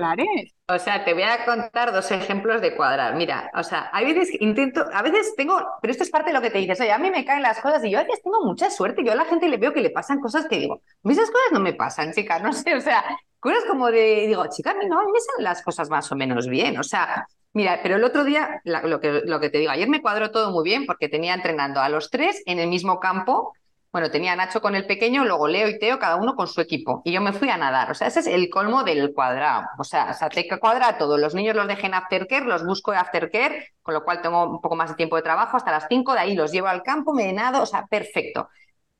[0.66, 3.14] o sea, te voy a contar dos ejemplos de cuadrar.
[3.16, 6.40] Mira, o sea, a veces intento, a veces tengo, pero esto es parte de lo
[6.40, 8.42] que te dices, oye, a mí me caen las cosas y yo a veces tengo
[8.42, 9.04] mucha suerte.
[9.04, 11.60] Yo a la gente le veo que le pasan cosas que digo, esas cosas no
[11.60, 13.04] me pasan, chicas, no sé, o sea,
[13.52, 16.48] cosas como de, digo, chicas, no, a mí me salen las cosas más o menos
[16.48, 19.88] bien, o sea, mira, pero el otro día, lo, que, lo que te digo, ayer
[19.88, 23.52] me cuadró todo muy bien porque tenía entrenando a los tres en el mismo campo
[23.94, 26.60] bueno, tenía a Nacho con el pequeño, luego Leo y Teo, cada uno con su
[26.60, 27.00] equipo.
[27.04, 27.92] Y yo me fui a nadar.
[27.92, 29.66] O sea, ese es el colmo del cuadrado.
[29.78, 31.16] O sea, o sea te cuadra todo.
[31.16, 34.74] Los niños los dejen aftercare, los busco de aftercare, con lo cual tengo un poco
[34.74, 36.12] más de tiempo de trabajo hasta las 5.
[36.12, 38.48] De ahí los llevo al campo, me nado, o sea, perfecto.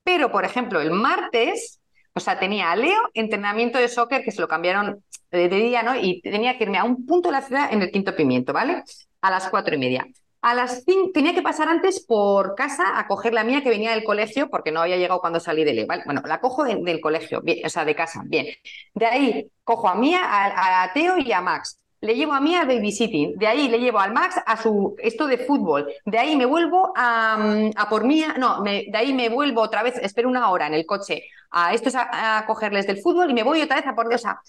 [0.05, 1.81] Pero, por ejemplo, el martes,
[2.15, 5.97] o sea, tenía a Leo entrenamiento de soccer que se lo cambiaron de día, ¿no?
[5.97, 8.85] Y tenía que irme a un punto de la ciudad en el quinto pimiento, ¿vale?
[9.21, 10.07] A las cuatro y media.
[10.43, 13.91] A las cinco, tenía que pasar antes por casa a coger la mía que venía
[13.91, 16.03] del colegio porque no había llegado cuando salí de ¿vale?
[16.05, 18.47] Bueno, la cojo del colegio, o sea, de casa, bien.
[18.95, 21.81] De ahí cojo a Mía, a, Teo y a Max.
[22.03, 23.39] Le llevo a Mía al babysitting.
[23.39, 25.89] De ahí le llevo al Max a su esto de fútbol.
[26.05, 29.97] De ahí me vuelvo a, a por Mía, no, de ahí me vuelvo otra vez,
[30.03, 31.25] espero una hora en el coche
[31.57, 34.19] a estos a, a cogerles del fútbol y me voy otra vez a por, o
[34.19, 34.41] sea,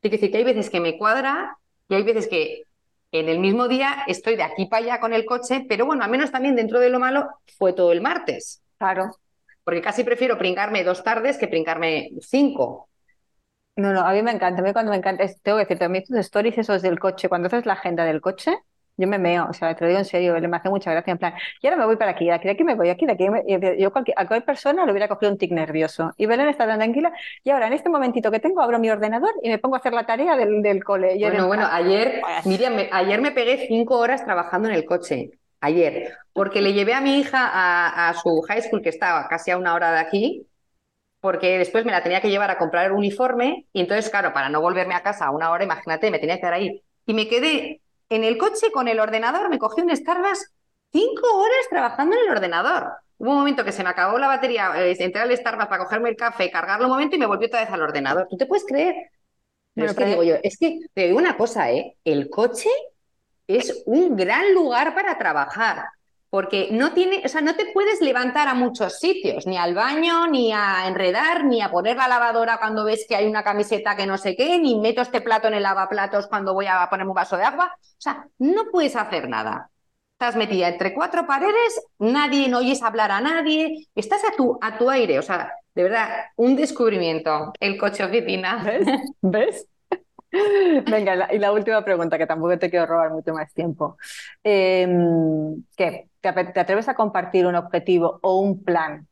[0.00, 1.58] que decir que hay veces que me cuadra
[1.88, 2.62] y hay veces que
[3.12, 6.10] en el mismo día estoy de aquí para allá con el coche, pero bueno, al
[6.10, 8.62] menos también dentro de lo malo fue todo el martes.
[8.78, 9.12] Claro.
[9.62, 12.88] Porque casi prefiero pringarme dos tardes que pringarme cinco.
[13.76, 14.62] No, no, a mí me encanta.
[14.62, 17.46] A mí cuando me encanta, tengo que decir, también tus stories esos del coche, cuando
[17.46, 18.56] haces la agenda del coche,
[18.96, 21.18] yo me meo, o sea, te lo digo en serio, me hace mucha gracia, en
[21.18, 23.12] plan, y ahora me voy para aquí, de aquí, de aquí me voy, aquí, de
[23.12, 23.26] aquí.
[23.78, 26.12] yo cualquier, a cualquier persona le hubiera cogido un tic nervioso.
[26.16, 29.32] Y Belén está tan tranquila, y ahora en este momentito que tengo, abro mi ordenador
[29.42, 31.16] y me pongo a hacer la tarea del, del cole.
[31.18, 35.30] bueno, bueno, ayer, Miriam, ayer me pegué cinco horas trabajando en el coche,
[35.60, 39.50] ayer, porque le llevé a mi hija a, a su high school, que estaba casi
[39.50, 40.46] a una hora de aquí,
[41.20, 44.50] porque después me la tenía que llevar a comprar el uniforme, y entonces, claro, para
[44.50, 46.82] no volverme a casa a una hora, imagínate, me tenía que quedar ahí.
[47.06, 47.80] Y me quedé
[48.14, 50.52] en el coche con el ordenador, me cogí un Starbucks
[50.92, 52.92] cinco horas trabajando en el ordenador.
[53.18, 56.10] Hubo un momento que se me acabó la batería, eh, entré al Starbucks para cogerme
[56.10, 58.26] el café, cargarlo un momento y me volví otra vez al ordenador.
[58.28, 58.94] ¿Tú te puedes creer?
[59.76, 61.96] es que digo yo, es que te digo una cosa, ¿eh?
[62.04, 62.70] El coche
[63.46, 65.84] es un gran lugar para trabajar
[66.34, 70.26] porque no tiene, o sea, no te puedes levantar a muchos sitios, ni al baño,
[70.26, 74.04] ni a enredar, ni a poner la lavadora cuando ves que hay una camiseta que
[74.04, 77.14] no sé qué, ni meto este plato en el lavaplatos cuando voy a ponerme un
[77.14, 77.76] vaso de agua.
[77.80, 79.70] O sea, no puedes hacer nada.
[80.14, 84.76] Estás metida entre cuatro paredes, nadie, no oyes hablar a nadie, estás a tu, a
[84.76, 88.60] tu aire, o sea, de verdad, un descubrimiento, el coche oficina.
[88.64, 88.88] ¿Ves?
[89.20, 89.68] ¿Ves?
[90.90, 93.96] Venga, y la última pregunta, que tampoco te quiero robar mucho más tiempo.
[94.42, 96.08] Em, ¿Qué?
[96.20, 99.06] ¿Te, atreves a compartir un objetivo o un plan?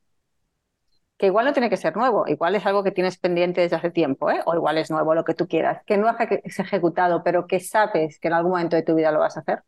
[1.16, 3.90] Que igual no tiene que ser nuevo, igual es algo que tienes pendiente desde hace
[3.90, 4.40] tiempo, ¿eh?
[4.44, 6.18] o igual es nuevo, lo que tú quieras, que no has
[6.58, 9.62] ejecutado, pero que sabes que en algún momento de tu vida lo vas a hacer.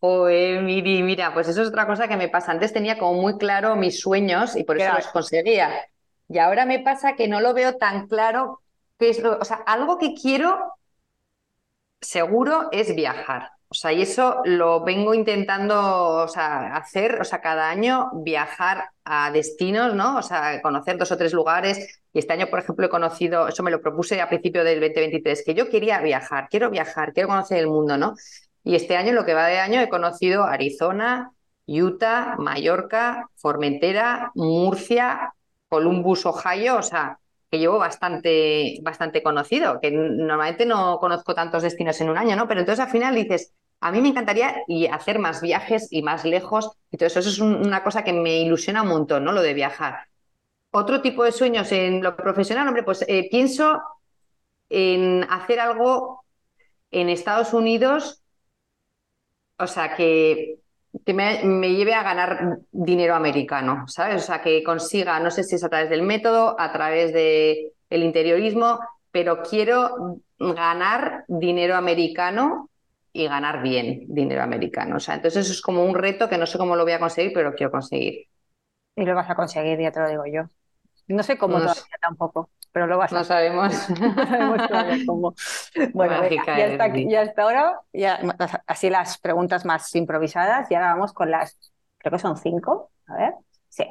[0.00, 2.50] Joder, Miri, mira, pues eso es otra cosa que me pasa.
[2.52, 5.70] Antes tenía como muy claro mis sueños y por eso los conseguía.
[6.32, 8.62] Y ahora me pasa que no lo veo tan claro
[8.98, 10.72] qué es lo, o sea, algo que quiero
[12.00, 13.50] seguro es viajar.
[13.68, 15.76] O sea, y eso lo vengo intentando
[16.24, 20.18] o sea, hacer, o sea, cada año viajar a destinos, ¿no?
[20.18, 22.02] O sea, conocer dos o tres lugares.
[22.14, 25.42] Y este año, por ejemplo, he conocido, eso me lo propuse a principio del 2023,
[25.44, 28.14] que yo quería viajar, quiero viajar, quiero conocer el mundo, ¿no?
[28.64, 31.32] Y este año, lo que va de año, he conocido Arizona,
[31.66, 35.34] Utah, Mallorca, Formentera, Murcia,
[35.72, 37.18] Columbus, Ohio, o sea,
[37.50, 42.46] que llevo bastante, bastante conocido, que normalmente no conozco tantos destinos en un año, ¿no?
[42.46, 46.26] Pero entonces al final dices, a mí me encantaría y hacer más viajes y más
[46.26, 49.32] lejos, y todo eso, eso es una cosa que me ilusiona un montón, ¿no?
[49.32, 50.08] Lo de viajar.
[50.72, 53.80] Otro tipo de sueños en lo profesional, hombre, pues eh, pienso
[54.68, 56.26] en hacer algo
[56.90, 58.22] en Estados Unidos,
[59.58, 60.58] o sea, que
[61.04, 64.22] que me, lleve a ganar dinero americano, ¿sabes?
[64.22, 67.72] O sea, que consiga, no sé si es a través del método, a través del
[67.88, 68.80] el interiorismo,
[69.10, 72.70] pero quiero ganar dinero americano
[73.12, 74.96] y ganar bien dinero americano.
[74.96, 77.00] O sea, entonces eso es como un reto que no sé cómo lo voy a
[77.00, 78.26] conseguir, pero quiero conseguir.
[78.96, 80.42] Y lo vas a conseguir, ya te lo digo yo.
[81.08, 83.88] No sé cómo todavía tampoco pero lo vas no sabemos.
[84.00, 85.34] no sabemos cómo.
[85.92, 88.20] Bueno, ya, está, ya hasta ahora, ya,
[88.66, 91.58] así las preguntas más improvisadas, y ahora vamos con las,
[91.98, 93.34] creo que son cinco, a ver,
[93.68, 93.84] sí,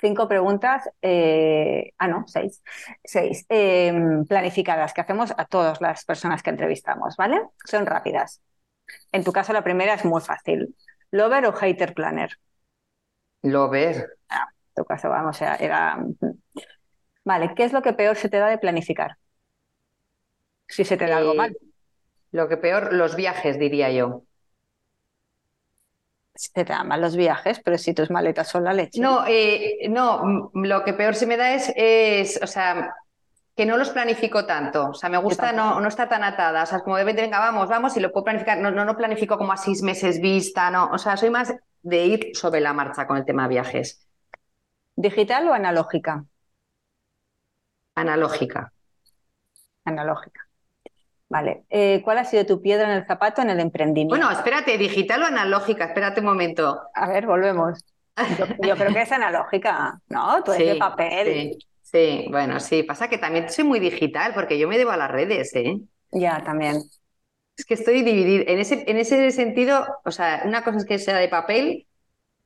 [0.00, 2.62] cinco preguntas, eh, ah, no, seis,
[3.04, 7.40] seis, em, planificadas que hacemos a todas las personas que entrevistamos, ¿vale?
[7.64, 8.40] Son rápidas.
[9.12, 10.74] En tu caso, la primera es muy fácil.
[11.10, 12.38] ¿Lover o hater planner?
[13.42, 14.18] Lover.
[14.28, 15.98] Ah, en tu caso, vamos, era
[17.28, 19.18] Vale, ¿qué es lo que peor se te da de planificar?
[20.66, 21.50] Si se te da algo mal.
[21.50, 21.58] Eh,
[22.32, 24.22] lo que peor, los viajes, diría yo.
[26.34, 28.98] Se te dan mal los viajes, pero si tus maletas son la leche.
[28.98, 32.94] No, eh, no, lo que peor se me da es, es, o sea,
[33.54, 34.88] que no los planifico tanto.
[34.88, 36.62] O sea, me gusta no, no estar tan atada.
[36.62, 38.56] O sea, como de repente, venga, vamos, vamos, y lo puedo planificar.
[38.56, 40.86] No, no, no planifico como a seis meses vista, no.
[40.92, 44.08] O sea, soy más de ir sobre la marcha con el tema de viajes.
[44.96, 46.24] ¿Digital o analógica?
[48.00, 48.72] Analógica.
[49.84, 50.46] Analógica.
[51.28, 51.64] Vale.
[51.68, 54.14] Eh, ¿Cuál ha sido tu piedra en el zapato en el emprendimiento?
[54.14, 56.80] Bueno, espérate, digital o analógica, espérate un momento.
[56.94, 57.84] A ver, volvemos.
[58.66, 60.42] Yo, creo que es analógica, ¿no?
[60.42, 61.58] Tú eres de papel.
[61.82, 62.82] Sí, bueno, sí.
[62.82, 65.78] Pasa que también soy muy digital porque yo me debo a las redes, ¿eh?
[66.12, 66.82] Ya, también.
[67.56, 68.44] Es que estoy dividida.
[68.46, 71.86] En ese, en ese sentido, o sea, una cosa es que sea de papel,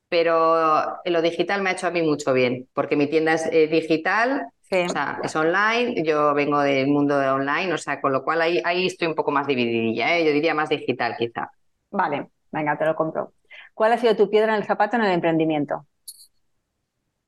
[0.09, 3.67] pero lo digital me ha hecho a mí mucho bien, porque mi tienda es eh,
[3.67, 8.25] digital, o sea, es online, yo vengo del mundo de online, o sea, con lo
[8.25, 10.25] cual ahí, ahí estoy un poco más divididilla, ¿eh?
[10.25, 11.51] yo diría más digital quizá.
[11.91, 13.35] Vale, venga, te lo compro.
[13.75, 15.87] ¿Cuál ha sido tu piedra en el zapato en el emprendimiento?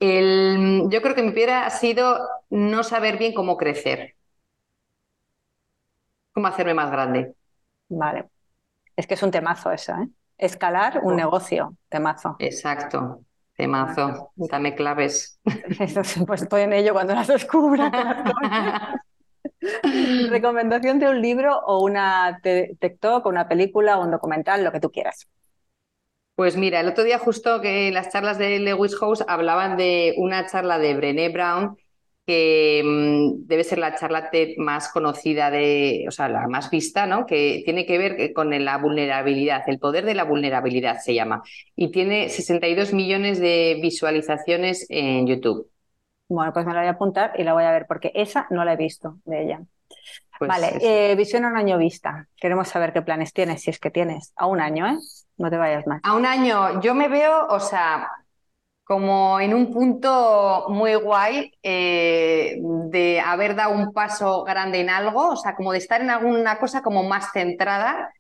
[0.01, 2.19] El, yo creo que mi piedra ha sido
[2.51, 4.15] no saber bien cómo crecer.
[6.33, 7.35] cómo hacerme más grande.
[7.89, 8.29] Vale.
[8.97, 10.09] Es que es un temazo eso, ¿eh?
[10.37, 11.17] Escalar un oh.
[11.17, 12.37] negocio, temazo.
[12.39, 13.21] Exacto,
[13.57, 14.33] temazo.
[14.37, 15.41] Dame claves.
[16.27, 17.91] pues estoy en ello cuando las descubra.
[20.31, 24.81] Recomendación de un libro o una TikTok o una película o un documental, lo que
[24.81, 25.29] tú quieras.
[26.35, 30.47] Pues mira, el otro día justo que las charlas de Lewis House hablaban de una
[30.47, 31.77] charla de Brené Brown
[32.27, 37.27] que mm, debe ser la charla más conocida de, o sea, la más vista, ¿no?
[37.27, 41.43] Que tiene que ver con la vulnerabilidad, el poder de la vulnerabilidad se llama,
[41.77, 45.71] y tiene 62 millones de visualizaciones en YouTube.
[46.29, 48.65] Bueno, pues me la voy a apuntar y la voy a ver porque esa no
[48.65, 49.61] la he visto de ella.
[50.39, 52.27] Pues vale, eh, visión a un año vista.
[52.37, 54.33] Queremos saber qué planes tienes, si es que tienes.
[54.37, 54.97] A un año, ¿eh?
[55.37, 56.01] No te vayas más.
[56.03, 58.09] A un año, yo me veo, o sea,
[58.85, 65.31] como en un punto muy guay eh, de haber dado un paso grande en algo,
[65.31, 68.13] o sea, como de estar en alguna cosa como más centrada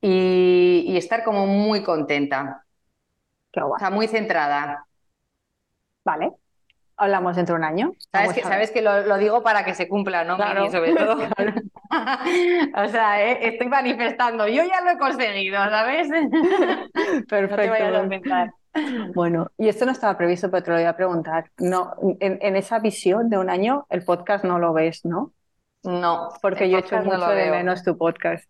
[0.00, 2.64] y, estar como muy contenta.
[3.52, 3.76] Qué guay.
[3.76, 4.84] O sea, muy centrada.
[6.04, 6.32] Vale.
[6.96, 7.92] Hablamos dentro de un año.
[8.10, 10.34] Sabes que, sabes que lo, digo para que se cumpla, ¿no?
[10.34, 10.68] Claro.
[10.68, 11.16] sobre todo.
[12.74, 14.46] o sea, eh, estoy manifestando.
[14.48, 16.08] Yo ya lo he conseguido, ¿sabes?
[17.28, 18.08] Perfecto.
[19.14, 21.50] Bueno, y esto no estaba previsto, pero te lo voy a preguntar.
[21.58, 25.32] No, en, esa visión de un año, el podcast no lo ves, ¿no?
[25.82, 26.28] No.
[26.42, 28.48] Porque yo echo mucho de menos tu podcast.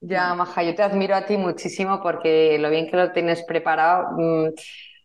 [0.00, 4.12] Ya, Maja, yo te admiro a ti muchísimo porque lo bien que lo tienes preparado.
[4.16, 4.48] Mm,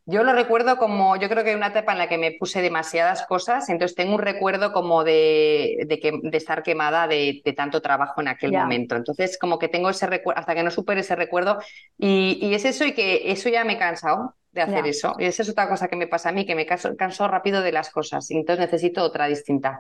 [0.08, 2.62] yo lo recuerdo como, yo creo que hay una etapa en la que me puse
[2.62, 8.22] demasiadas cosas, entonces tengo un recuerdo como de, que, de estar quemada de, tanto trabajo
[8.22, 8.96] en aquel momento.
[8.96, 11.58] Entonces, como que tengo ese recuerdo, hasta que no supere ese recuerdo,
[11.98, 15.16] y, es eso y que eso ya me he cansado de hacer eso.
[15.20, 17.74] Y esa es otra cosa que me pasa a mí, que me canso, rápido de
[17.74, 19.80] las cosas, y entonces necesito otra distinta.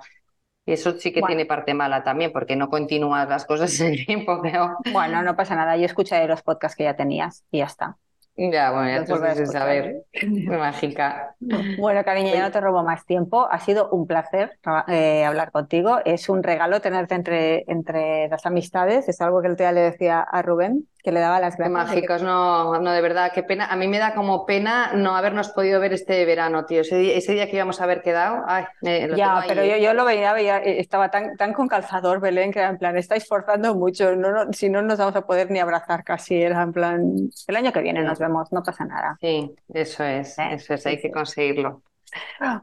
[0.66, 4.06] Y eso sí que tiene parte mala también, porque no continúas las cosas en el
[4.06, 4.78] tiempo, pero...
[4.92, 7.98] Bueno, no pasa nada, yo escucharé los podcasts que ya tenías y ya está.
[8.38, 10.04] Ya, bueno, ya te saber.
[10.46, 11.38] Mágica.
[11.80, 13.48] Bueno, cariño, ya no te robo más tiempo.
[13.50, 14.60] Ha sido un placer
[14.90, 16.00] eh, hablar contigo.
[16.04, 19.08] Es un regalo tenerte entre, entre las amistades.
[19.08, 21.72] Es algo que el día le decía a Rubén, que le daba las gracias.
[21.72, 23.68] mágicos, no, no, de verdad, qué pena.
[23.68, 26.82] A mí me da como pena no habernos podido ver este verano, tío.
[26.82, 30.58] Ese día, que íbamos a haber quedado, ay, Ya, pero yo, yo, lo veía, veía,
[30.58, 34.52] eh, estaba tan, tan con calzador, Belén, que era en plan, estáis forzando mucho, no,
[34.52, 37.14] si no nos vamos a poder ni abrazar casi, era en plan,
[37.46, 39.16] el año que viene nos vemos, no pasa nada.
[39.22, 40.54] Sí, eso es, ¿Eh?
[40.54, 41.84] eso es, hay que conseguirlo.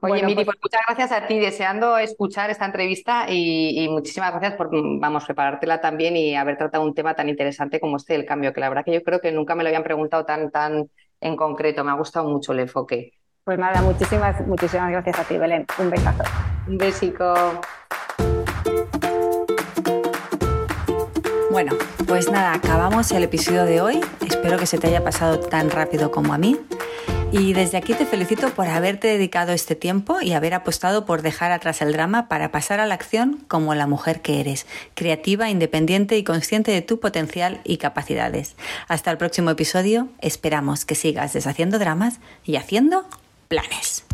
[0.00, 0.46] Oye, Miri, pues...
[0.46, 0.59] pues...
[0.62, 6.16] muchas gracias a ti, deseando escuchar esta entrevista y, muchísimas gracias por, vamos, preparártela también
[6.16, 8.92] y haber tratado un tema tan interesante como este del cambio, que la verdad que
[8.92, 10.88] yo creo que nunca me lo habían preguntado tan, tan
[11.20, 11.84] en concreto.
[11.84, 13.12] Me ha gustado mucho el enfoque.
[13.44, 15.66] Pues nada, muchísimas, muchísimas gracias a ti, Belén.
[15.78, 16.22] Un besazo.
[16.68, 17.34] Un besico.
[21.50, 21.72] Bueno,
[22.07, 24.00] pues nada, acabamos el episodio de hoy.
[24.26, 26.59] Espero que se te haya pasado tan rápido como a mí.
[27.33, 31.51] Y desde aquí te felicito por haberte dedicado este tiempo y haber apostado por dejar
[31.51, 36.18] atrás el drama para pasar a la acción como la mujer que eres, creativa, independiente
[36.18, 38.55] y consciente de tu potencial y capacidades.
[38.87, 43.07] Hasta el próximo episodio, esperamos que sigas deshaciendo dramas y haciendo
[43.49, 44.05] planes.